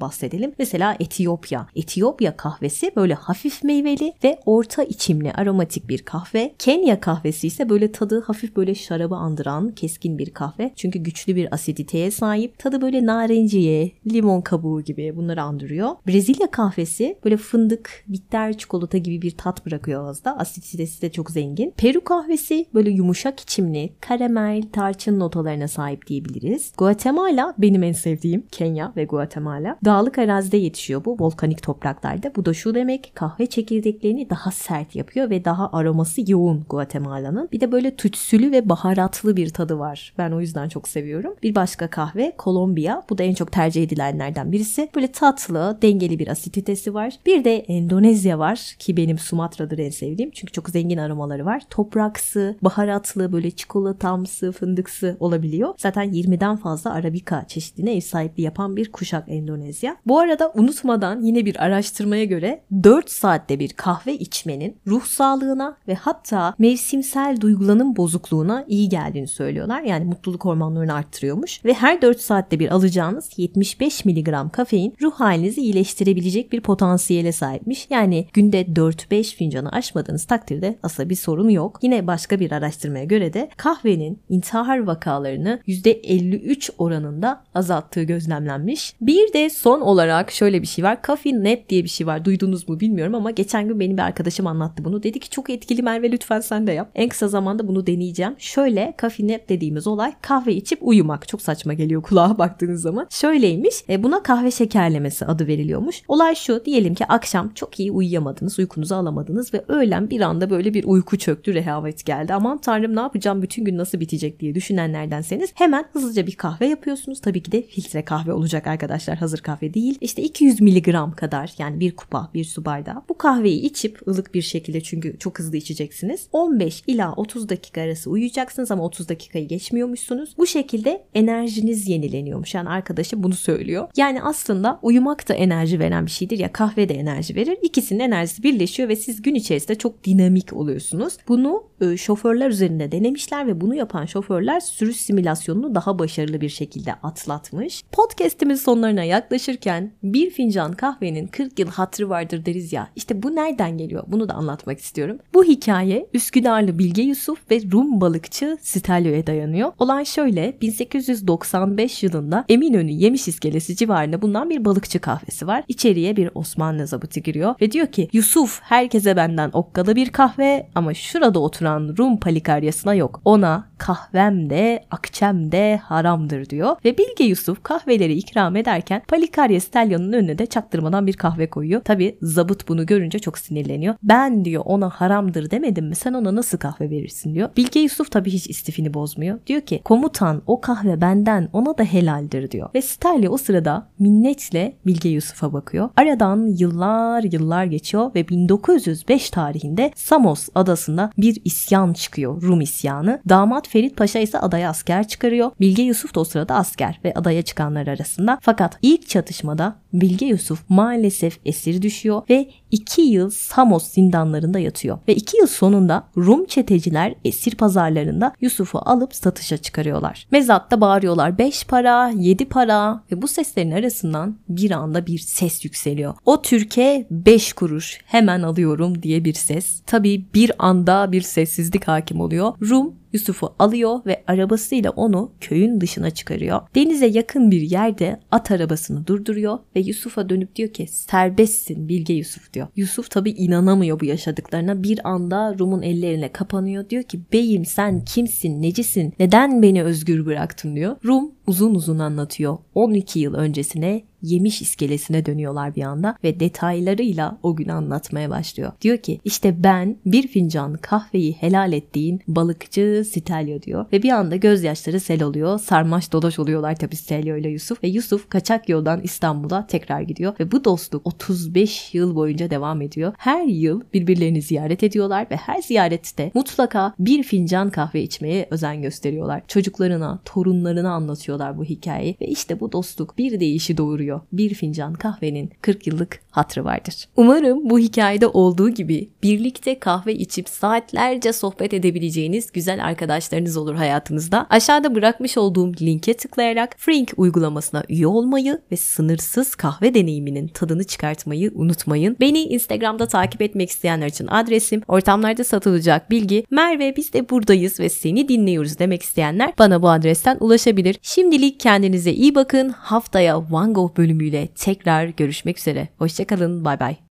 bahsedelim. 0.00 0.52
Mesela 0.58 0.96
Etiyopya. 1.00 1.66
Etiyopya 1.76 2.36
kahvesi 2.36 2.92
böyle 2.96 3.14
hafif 3.14 3.64
meyveli 3.64 4.12
ve 4.24 4.40
orta 4.46 4.82
içimli 4.82 5.32
aromatik 5.32 5.88
bir 5.88 5.98
kahve. 5.98 6.54
Kenya 6.58 7.00
kahvesi 7.00 7.46
ise 7.46 7.68
böyle 7.68 7.92
tadı 7.92 8.22
hafif 8.22 8.56
böyle 8.56 8.74
şarabı 8.74 9.14
andıran 9.14 9.74
keskin 9.74 10.18
bir 10.18 10.30
kahve. 10.30 10.72
Çünkü 10.76 10.98
güçlü 10.98 11.36
bir 11.36 11.54
asiditeye 11.54 12.10
sahip. 12.10 12.58
Tadı 12.58 12.80
böyle 12.80 13.06
narenciye, 13.06 13.92
limon 14.12 14.40
kabuğu 14.40 14.80
gibi 14.80 15.16
bunları 15.16 15.42
andırıyor. 15.42 15.90
Brezilya 16.06 16.50
kahvesi 16.50 17.18
böyle 17.24 17.36
fındık, 17.36 18.04
bitter 18.08 18.58
çikolata 18.58 18.98
gibi 18.98 19.22
bir 19.22 19.30
tat 19.30 19.66
bırakıyor 19.66 20.04
ağızda. 20.04 20.38
Asiditesi 20.38 21.02
de 21.02 21.12
çok 21.12 21.30
zengin. 21.30 21.74
Peru 21.76 22.04
kahvesi 22.04 22.66
böyle 22.74 22.90
yumuşak 22.90 23.40
içimli, 23.40 23.92
karamel, 24.00 24.62
tarçın 24.72 25.20
notalarına 25.20 25.68
sahip 25.68 26.06
diyebiliriz. 26.06 26.72
Guatemala 26.78 27.54
benim 27.58 27.82
en 27.82 27.92
sevdiğim. 27.92 28.46
Kenya 28.50 28.92
ve 28.96 29.04
Guatemala. 29.04 29.78
Dağlık 29.84 30.18
arazide 30.18 30.56
yetişiyor 30.56 31.04
bu 31.04 31.16
volkanik 31.20 31.62
topraklarda. 31.62 32.32
Bu 32.36 32.44
da 32.44 32.54
şu 32.54 32.74
demek 32.74 33.12
kahve 33.14 33.46
çekirdeklerini 33.46 34.30
daha 34.30 34.50
sert 34.50 34.96
yapıyor 34.96 35.30
ve 35.30 35.44
daha 35.44 35.72
aroması 35.72 36.30
yoğun 36.30 36.64
Guatemala'nın. 36.68 37.48
Bir 37.52 37.60
de 37.60 37.72
böyle 37.72 37.96
tütsülü 37.96 38.52
ve 38.52 38.68
baharatlı 38.68 39.36
bir 39.36 39.50
tadı 39.50 39.78
var. 39.78 40.14
Ben 40.18 40.32
o 40.32 40.40
yüzden 40.40 40.68
çok 40.68 40.88
seviyorum. 40.88 41.34
Bir 41.42 41.54
başka 41.54 41.90
kahve 41.90 42.32
Kolombiya. 42.38 43.02
Bu 43.10 43.18
da 43.18 43.22
en 43.22 43.34
çok 43.34 43.52
tercih 43.52 43.82
edilenlerden 44.00 44.52
birisi. 44.52 44.88
Böyle 44.94 45.12
tatlı, 45.12 45.78
dengeli 45.82 46.18
bir 46.18 46.28
asiditesi 46.28 46.94
var. 46.94 47.14
Bir 47.26 47.44
de 47.44 47.56
Endonezya 47.56 48.38
var 48.38 48.74
ki 48.78 48.96
benim 48.96 49.18
Sumatra'dır 49.18 49.78
en 49.78 49.90
sevdiğim. 49.90 50.30
Çünkü 50.30 50.52
çok 50.52 50.70
zengin 50.70 50.98
aromaları 50.98 51.46
var. 51.46 51.62
Topraksı, 51.70 52.56
baharatlı, 52.62 53.32
böyle 53.32 53.50
çikolatamsı, 53.50 54.52
fındıksı 54.52 55.16
olabiliyor. 55.20 55.74
Zaten 55.78 56.12
20'den 56.12 56.56
fazla 56.56 56.92
Arabica 56.92 57.44
çeşidine 57.48 57.96
ev 57.96 58.00
sahipliği 58.00 58.42
yapan 58.42 58.76
bir 58.76 58.92
kuşak 58.92 59.24
Endonezya. 59.28 59.96
Bu 60.06 60.18
arada 60.18 60.52
unutmadan 60.54 61.20
yine 61.20 61.44
bir 61.44 61.64
araştırmaya 61.64 62.24
göre 62.24 62.62
4 62.82 63.10
saatte 63.10 63.58
bir 63.58 63.68
kahve 63.68 64.14
içmenin 64.14 64.76
ruh 64.86 65.04
sağlığına 65.04 65.76
ve 65.88 65.94
hatta 65.94 66.54
mevsimsel 66.58 67.36
duygulanım 67.40 67.96
bozukluğuna 67.96 68.64
iyi 68.68 68.88
geldiğini 68.88 69.28
söylüyorlar. 69.28 69.82
Yani 69.82 70.04
mutluluk 70.04 70.44
hormonlarını 70.44 70.94
arttırıyormuş 70.94 71.64
ve 71.64 71.74
her 71.74 72.02
4 72.02 72.20
saatte 72.20 72.58
bir 72.58 72.70
alacağınız 72.70 73.30
75 73.36 73.89
mg 74.04 74.52
kafein 74.52 74.94
ruh 75.02 75.12
halinizi 75.12 75.60
iyileştirebilecek 75.60 76.52
bir 76.52 76.60
potansiyele 76.60 77.32
sahipmiş. 77.32 77.86
Yani 77.90 78.26
günde 78.32 78.62
4-5 78.62 79.36
fincanı 79.36 79.72
aşmadığınız 79.72 80.24
takdirde 80.24 80.78
aslında 80.82 81.10
bir 81.10 81.14
sorun 81.14 81.48
yok. 81.48 81.78
Yine 81.82 82.06
başka 82.06 82.40
bir 82.40 82.52
araştırmaya 82.52 83.04
göre 83.04 83.32
de 83.32 83.50
kahvenin 83.56 84.18
intihar 84.28 84.78
vakalarını 84.78 85.60
%53 85.66 86.70
oranında 86.78 87.44
azalttığı 87.54 88.02
gözlemlenmiş. 88.02 88.94
Bir 89.00 89.32
de 89.32 89.50
son 89.50 89.80
olarak 89.80 90.30
şöyle 90.30 90.62
bir 90.62 90.66
şey 90.66 90.84
var. 90.84 90.98
Caffeine 91.06 91.44
Net 91.44 91.68
diye 91.68 91.84
bir 91.84 91.88
şey 91.88 92.06
var. 92.06 92.24
Duydunuz 92.24 92.68
mu 92.68 92.80
bilmiyorum 92.80 93.14
ama 93.14 93.30
geçen 93.30 93.68
gün 93.68 93.80
benim 93.80 93.96
bir 93.96 94.02
arkadaşım 94.02 94.46
anlattı 94.46 94.84
bunu. 94.84 95.02
Dedi 95.02 95.20
ki 95.20 95.30
çok 95.30 95.50
etkili 95.50 95.82
Merve 95.82 96.12
lütfen 96.12 96.40
sen 96.40 96.66
de 96.66 96.72
yap. 96.72 96.90
En 96.94 97.08
kısa 97.08 97.28
zamanda 97.28 97.68
bunu 97.68 97.86
deneyeceğim. 97.86 98.34
Şöyle 98.38 98.94
Caffeine 99.02 99.32
Net 99.32 99.48
dediğimiz 99.48 99.86
olay 99.86 100.12
kahve 100.22 100.54
içip 100.54 100.78
uyumak. 100.82 101.28
Çok 101.28 101.42
saçma 101.42 101.72
geliyor 101.74 102.02
kulağa 102.02 102.38
baktığınız 102.38 102.82
zaman. 102.82 103.06
Şöyleymiş. 103.10 103.74
E, 103.88 104.02
buna 104.02 104.22
kahve 104.22 104.50
şekerlemesi 104.50 105.26
adı 105.26 105.46
veriliyormuş. 105.46 106.02
Olay 106.08 106.34
şu. 106.34 106.64
Diyelim 106.64 106.94
ki 106.94 107.06
akşam 107.06 107.50
çok 107.54 107.80
iyi 107.80 107.92
uyuyamadınız. 107.92 108.58
Uykunuzu 108.58 108.94
alamadınız 108.94 109.54
ve 109.54 109.64
öğlen 109.68 110.10
bir 110.10 110.20
anda 110.20 110.50
böyle 110.50 110.74
bir 110.74 110.84
uyku 110.84 111.18
çöktü. 111.18 111.54
Rehavet 111.54 112.06
geldi. 112.06 112.34
Aman 112.34 112.58
tanrım 112.58 112.96
ne 112.96 113.00
yapacağım 113.00 113.42
bütün 113.42 113.64
gün 113.64 113.78
nasıl 113.78 114.00
bitecek 114.00 114.40
diye 114.40 114.54
düşünenlerdenseniz 114.54 115.50
hemen 115.54 115.84
hızlıca 115.92 116.26
bir 116.26 116.34
kahve 116.34 116.66
yapıyorsunuz. 116.66 117.20
Tabii 117.20 117.42
ki 117.42 117.52
de 117.52 117.62
filtre 117.62 118.04
kahve 118.04 118.32
olacak 118.32 118.66
arkadaşlar. 118.66 119.16
Hazır 119.16 119.38
kahve 119.38 119.74
değil. 119.74 119.98
İşte 120.00 120.22
200 120.22 120.60
miligram 120.60 121.12
kadar 121.12 121.54
yani 121.58 121.80
bir 121.80 121.96
kupa 121.96 122.30
bir 122.34 122.44
su 122.44 122.64
bardağı. 122.64 123.02
Bu 123.08 123.18
kahveyi 123.18 123.60
içip 123.60 124.08
ılık 124.08 124.34
bir 124.34 124.42
şekilde 124.42 124.80
çünkü 124.80 125.18
çok 125.18 125.38
hızlı 125.38 125.56
içeceksiniz. 125.56 126.26
15 126.32 126.82
ila 126.86 127.12
30 127.12 127.48
dakika 127.48 127.80
arası 127.80 128.10
uyuyacaksınız 128.10 128.70
ama 128.70 128.84
30 128.84 129.08
dakikayı 129.08 129.48
geçmiyormuşsunuz. 129.48 130.34
Bu 130.38 130.46
şekilde 130.46 131.04
enerjiniz 131.14 131.88
yenileniyormuş. 131.88 132.54
Yani 132.54 132.68
arkadaşım 132.68 133.22
bunu 133.22 133.34
söylüyor. 133.34 133.69
Yani 133.96 134.22
aslında 134.22 134.78
uyumak 134.82 135.28
da 135.28 135.34
enerji 135.34 135.80
veren 135.80 136.06
bir 136.06 136.10
şeydir 136.10 136.38
ya 136.38 136.52
kahve 136.52 136.88
de 136.88 136.94
enerji 136.94 137.34
verir. 137.34 137.58
İkisinin 137.62 138.00
enerjisi 138.00 138.42
birleşiyor 138.42 138.88
ve 138.88 138.96
siz 138.96 139.22
gün 139.22 139.34
içerisinde 139.34 139.74
çok 139.78 140.04
dinamik 140.04 140.52
oluyorsunuz. 140.52 141.16
Bunu 141.28 141.64
e, 141.80 141.96
şoförler 141.96 142.50
üzerinde 142.50 142.92
denemişler 142.92 143.46
ve 143.46 143.60
bunu 143.60 143.74
yapan 143.74 144.06
şoförler 144.06 144.60
sürüş 144.60 144.96
simülasyonunu 144.96 145.74
daha 145.74 145.98
başarılı 145.98 146.40
bir 146.40 146.48
şekilde 146.48 146.94
atlatmış. 146.94 147.82
Podcast'imiz 147.92 148.62
sonlarına 148.62 149.04
yaklaşırken 149.04 149.92
bir 150.02 150.30
fincan 150.30 150.72
kahvenin 150.72 151.26
40 151.26 151.58
yıl 151.58 151.68
hatırı 151.68 152.08
vardır 152.08 152.46
deriz 152.46 152.72
ya. 152.72 152.88
İşte 152.96 153.22
bu 153.22 153.34
nereden 153.34 153.78
geliyor? 153.78 154.04
Bunu 154.06 154.28
da 154.28 154.34
anlatmak 154.34 154.78
istiyorum. 154.78 155.18
Bu 155.34 155.44
hikaye 155.44 156.06
Üsküdarlı 156.14 156.78
Bilge 156.78 157.02
Yusuf 157.02 157.50
ve 157.50 157.60
Rum 157.72 158.00
balıkçı 158.00 158.58
Stelio'ya 158.60 159.26
dayanıyor. 159.26 159.72
Olay 159.78 160.04
şöyle 160.04 160.58
1895 160.60 162.02
yılında 162.02 162.44
Eminönü 162.48 162.90
Yemiş 162.90 163.28
İskelesi 163.28 163.59
civarında 163.60 164.22
bulunan 164.22 164.50
bir 164.50 164.64
balıkçı 164.64 164.98
kahvesi 164.98 165.46
var. 165.46 165.64
İçeriye 165.68 166.16
bir 166.16 166.30
Osmanlı 166.34 166.86
zabıtı 166.86 167.20
giriyor 167.20 167.54
ve 167.60 167.70
diyor 167.70 167.86
ki 167.86 168.08
Yusuf 168.12 168.60
herkese 168.62 169.16
benden 169.16 169.50
okkalı 169.52 169.96
bir 169.96 170.10
kahve 170.10 170.66
ama 170.74 170.94
şurada 170.94 171.38
oturan 171.38 171.94
Rum 171.98 172.20
palikaryasına 172.20 172.94
yok. 172.94 173.20
Ona 173.24 173.70
kahvem 173.78 174.50
de 174.50 174.84
akçem 174.90 175.52
de 175.52 175.80
haramdır 175.84 176.50
diyor. 176.50 176.76
Ve 176.84 176.98
Bilge 176.98 177.24
Yusuf 177.24 177.62
kahveleri 177.62 178.14
ikram 178.14 178.56
ederken 178.56 179.02
Palikarya 179.08 179.60
Stelion'un 179.60 180.12
önüne 180.12 180.38
de 180.38 180.46
çaktırmadan 180.46 181.06
bir 181.06 181.12
kahve 181.12 181.50
koyuyor. 181.50 181.80
Tabi 181.80 182.18
zabıt 182.22 182.68
bunu 182.68 182.86
görünce 182.86 183.18
çok 183.18 183.38
sinirleniyor. 183.38 183.94
Ben 184.02 184.44
diyor 184.44 184.62
ona 184.66 184.90
haramdır 184.90 185.50
demedim 185.50 185.86
mi 185.86 185.94
sen 185.94 186.12
ona 186.12 186.34
nasıl 186.34 186.58
kahve 186.58 186.90
verirsin 186.90 187.34
diyor. 187.34 187.48
Bilge 187.56 187.80
Yusuf 187.80 188.10
tabi 188.10 188.30
hiç 188.30 188.46
istifini 188.46 188.94
bozmuyor. 188.94 189.38
Diyor 189.46 189.60
ki 189.60 189.80
komutan 189.84 190.42
o 190.46 190.60
kahve 190.60 191.00
benden 191.00 191.48
ona 191.52 191.78
da 191.78 191.84
helaldir 191.84 192.50
diyor. 192.50 192.70
Ve 192.74 192.82
Stelio 192.82 193.32
o 193.32 193.38
sırada 193.40 193.88
minnetle 193.98 194.76
Bilge 194.86 195.08
Yusuf'a 195.08 195.52
bakıyor. 195.52 195.88
Aradan 195.96 196.46
yıllar 196.46 197.22
yıllar 197.32 197.64
geçiyor 197.64 198.14
ve 198.14 198.28
1905 198.28 199.30
tarihinde 199.30 199.92
Samos 199.94 200.48
adasında 200.54 201.10
bir 201.18 201.42
isyan 201.44 201.92
çıkıyor. 201.92 202.42
Rum 202.42 202.60
isyanı. 202.60 203.20
Damat 203.28 203.68
Ferit 203.68 203.96
Paşa 203.96 204.18
ise 204.18 204.38
adaya 204.38 204.70
asker 204.70 205.08
çıkarıyor. 205.08 205.50
Bilge 205.60 205.82
Yusuf 205.82 206.14
da 206.14 206.20
o 206.20 206.24
sırada 206.24 206.54
asker 206.54 207.00
ve 207.04 207.14
adaya 207.14 207.42
çıkanlar 207.42 207.86
arasında. 207.86 208.38
Fakat 208.42 208.78
ilk 208.82 209.08
çatışmada 209.08 209.76
Bilge 209.92 210.26
Yusuf 210.26 210.64
maalesef 210.68 211.38
esir 211.44 211.82
düşüyor 211.82 212.22
ve 212.30 212.50
2 212.70 213.02
yıl 213.02 213.30
Samos 213.30 213.88
zindanlarında 213.88 214.58
yatıyor. 214.58 214.98
Ve 215.08 215.14
2 215.14 215.36
yıl 215.36 215.46
sonunda 215.46 216.04
Rum 216.16 216.44
çeteciler 216.46 217.14
esir 217.24 217.54
pazarlarında 217.54 218.32
Yusuf'u 218.40 218.80
alıp 218.84 219.14
satışa 219.14 219.56
çıkarıyorlar. 219.56 220.26
Mezatta 220.30 220.80
bağırıyorlar 220.80 221.38
5 221.38 221.64
para, 221.64 222.08
7 222.08 222.44
para 222.44 223.02
ve 223.12 223.22
bu 223.22 223.28
seslerin 223.30 223.70
arasından 223.70 224.38
bir 224.48 224.70
anda 224.70 225.06
bir 225.06 225.18
ses 225.18 225.64
yükseliyor. 225.64 226.14
O 226.26 226.42
Türkiye 226.42 227.06
5 227.10 227.52
kuruş 227.52 227.98
hemen 228.06 228.42
alıyorum 228.42 229.02
diye 229.02 229.24
bir 229.24 229.34
ses. 229.34 229.82
Tabii 229.86 230.24
bir 230.34 230.52
anda 230.58 231.12
bir 231.12 231.22
sessizlik 231.22 231.88
hakim 231.88 232.20
oluyor. 232.20 232.52
Rum 232.70 232.94
Yusuf'u 233.12 233.54
alıyor 233.58 234.00
ve 234.06 234.22
arabasıyla 234.26 234.90
onu 234.90 235.32
köyün 235.40 235.80
dışına 235.80 236.10
çıkarıyor. 236.10 236.60
Denize 236.74 237.06
yakın 237.06 237.50
bir 237.50 237.60
yerde 237.60 238.20
at 238.30 238.50
arabasını 238.50 239.06
durduruyor 239.06 239.58
ve 239.76 239.80
Yusuf'a 239.80 240.28
dönüp 240.28 240.56
diyor 240.56 240.68
ki 240.68 240.86
serbestsin 240.86 241.88
Bilge 241.88 242.14
Yusuf 242.14 242.52
diyor. 242.52 242.66
Yusuf 242.76 243.10
tabi 243.10 243.30
inanamıyor 243.30 244.00
bu 244.00 244.04
yaşadıklarına. 244.04 244.82
Bir 244.82 245.08
anda 245.08 245.58
Rum'un 245.58 245.82
ellerine 245.82 246.32
kapanıyor. 246.32 246.90
Diyor 246.90 247.02
ki 247.02 247.20
beyim 247.32 247.64
sen 247.64 248.04
kimsin, 248.04 248.62
necisin, 248.62 249.14
neden 249.18 249.62
beni 249.62 249.82
özgür 249.82 250.26
bıraktın 250.26 250.76
diyor. 250.76 250.96
Rum 251.04 251.32
uzun 251.46 251.74
uzun 251.74 251.98
anlatıyor. 251.98 252.58
12 252.74 253.20
yıl 253.20 253.34
öncesine 253.34 254.09
yemiş 254.22 254.62
iskelesine 254.62 255.26
dönüyorlar 255.26 255.76
bir 255.76 255.82
anda 255.82 256.16
ve 256.24 256.40
detaylarıyla 256.40 257.38
o 257.42 257.56
günü 257.56 257.72
anlatmaya 257.72 258.30
başlıyor. 258.30 258.72
Diyor 258.82 258.98
ki 258.98 259.20
işte 259.24 259.62
ben 259.62 259.96
bir 260.06 260.28
fincan 260.28 260.74
kahveyi 260.74 261.32
helal 261.32 261.72
ettiğin 261.72 262.20
balıkçı 262.28 263.04
Stelio 263.10 263.62
diyor 263.62 263.86
ve 263.92 264.02
bir 264.02 264.10
anda 264.10 264.36
gözyaşları 264.36 265.00
sel 265.00 265.22
oluyor. 265.22 265.58
Sarmaş 265.58 266.12
dolaş 266.12 266.38
oluyorlar 266.38 266.76
tabii 266.76 266.96
Stelio 266.96 267.36
ile 267.36 267.48
Yusuf 267.48 267.84
ve 267.84 267.88
Yusuf 267.88 268.28
kaçak 268.28 268.68
yoldan 268.68 269.00
İstanbul'a 269.00 269.66
tekrar 269.66 270.00
gidiyor 270.00 270.34
ve 270.40 270.52
bu 270.52 270.64
dostluk 270.64 271.06
35 271.06 271.94
yıl 271.94 272.14
boyunca 272.14 272.50
devam 272.50 272.82
ediyor. 272.82 273.12
Her 273.18 273.44
yıl 273.44 273.80
birbirlerini 273.94 274.42
ziyaret 274.42 274.82
ediyorlar 274.82 275.26
ve 275.30 275.36
her 275.36 275.62
ziyarette 275.62 276.30
mutlaka 276.34 276.94
bir 276.98 277.22
fincan 277.22 277.70
kahve 277.70 278.02
içmeye 278.02 278.48
özen 278.50 278.82
gösteriyorlar. 278.82 279.42
Çocuklarına, 279.48 280.20
torunlarına 280.24 280.92
anlatıyorlar 280.92 281.58
bu 281.58 281.64
hikayeyi 281.64 282.16
ve 282.20 282.26
işte 282.26 282.60
bu 282.60 282.72
dostluk 282.72 283.18
bir 283.18 283.40
değişi 283.40 283.76
doğuruyor 283.76 284.09
oluyor. 284.10 284.20
Bir 284.32 284.54
fincan 284.54 284.94
kahvenin 284.94 285.50
40 285.62 285.86
yıllık 285.86 286.20
hatrı 286.30 286.64
vardır. 286.64 286.94
Umarım 287.16 287.70
bu 287.70 287.78
hikayede 287.78 288.26
olduğu 288.26 288.68
gibi 288.68 289.08
birlikte 289.22 289.78
kahve 289.78 290.14
içip 290.14 290.48
saatlerce 290.48 291.32
sohbet 291.32 291.74
edebileceğiniz 291.74 292.52
güzel 292.52 292.84
arkadaşlarınız 292.84 293.56
olur 293.56 293.74
hayatınızda. 293.74 294.46
Aşağıda 294.50 294.94
bırakmış 294.94 295.38
olduğum 295.38 295.72
linke 295.80 296.14
tıklayarak 296.14 296.74
Frink 296.78 297.12
uygulamasına 297.16 297.82
üye 297.88 298.06
olmayı 298.06 298.60
ve 298.72 298.76
sınırsız 298.76 299.54
kahve 299.54 299.94
deneyiminin 299.94 300.48
tadını 300.48 300.84
çıkartmayı 300.84 301.52
unutmayın. 301.54 302.16
Beni 302.20 302.42
Instagram'da 302.42 303.06
takip 303.06 303.42
etmek 303.42 303.70
isteyenler 303.70 304.06
için 304.06 304.26
adresim, 304.26 304.82
ortamlarda 304.88 305.44
satılacak 305.44 306.10
bilgi, 306.10 306.44
Merve 306.50 306.96
biz 306.96 307.12
de 307.12 307.28
buradayız 307.28 307.80
ve 307.80 307.88
seni 307.88 308.28
dinliyoruz 308.28 308.78
demek 308.78 309.02
isteyenler 309.02 309.52
bana 309.58 309.82
bu 309.82 309.88
adresten 309.88 310.36
ulaşabilir. 310.40 310.98
Şimdilik 311.02 311.60
kendinize 311.60 312.12
iyi 312.12 312.34
bakın. 312.34 312.68
Haftaya 312.68 313.50
Van 313.50 313.74
Gogh 313.74 313.96
bölümüyle 314.00 314.46
tekrar 314.46 315.04
görüşmek 315.04 315.58
üzere. 315.58 315.88
Hoşçakalın. 315.98 316.64
Bay 316.64 316.80
bay. 316.80 317.00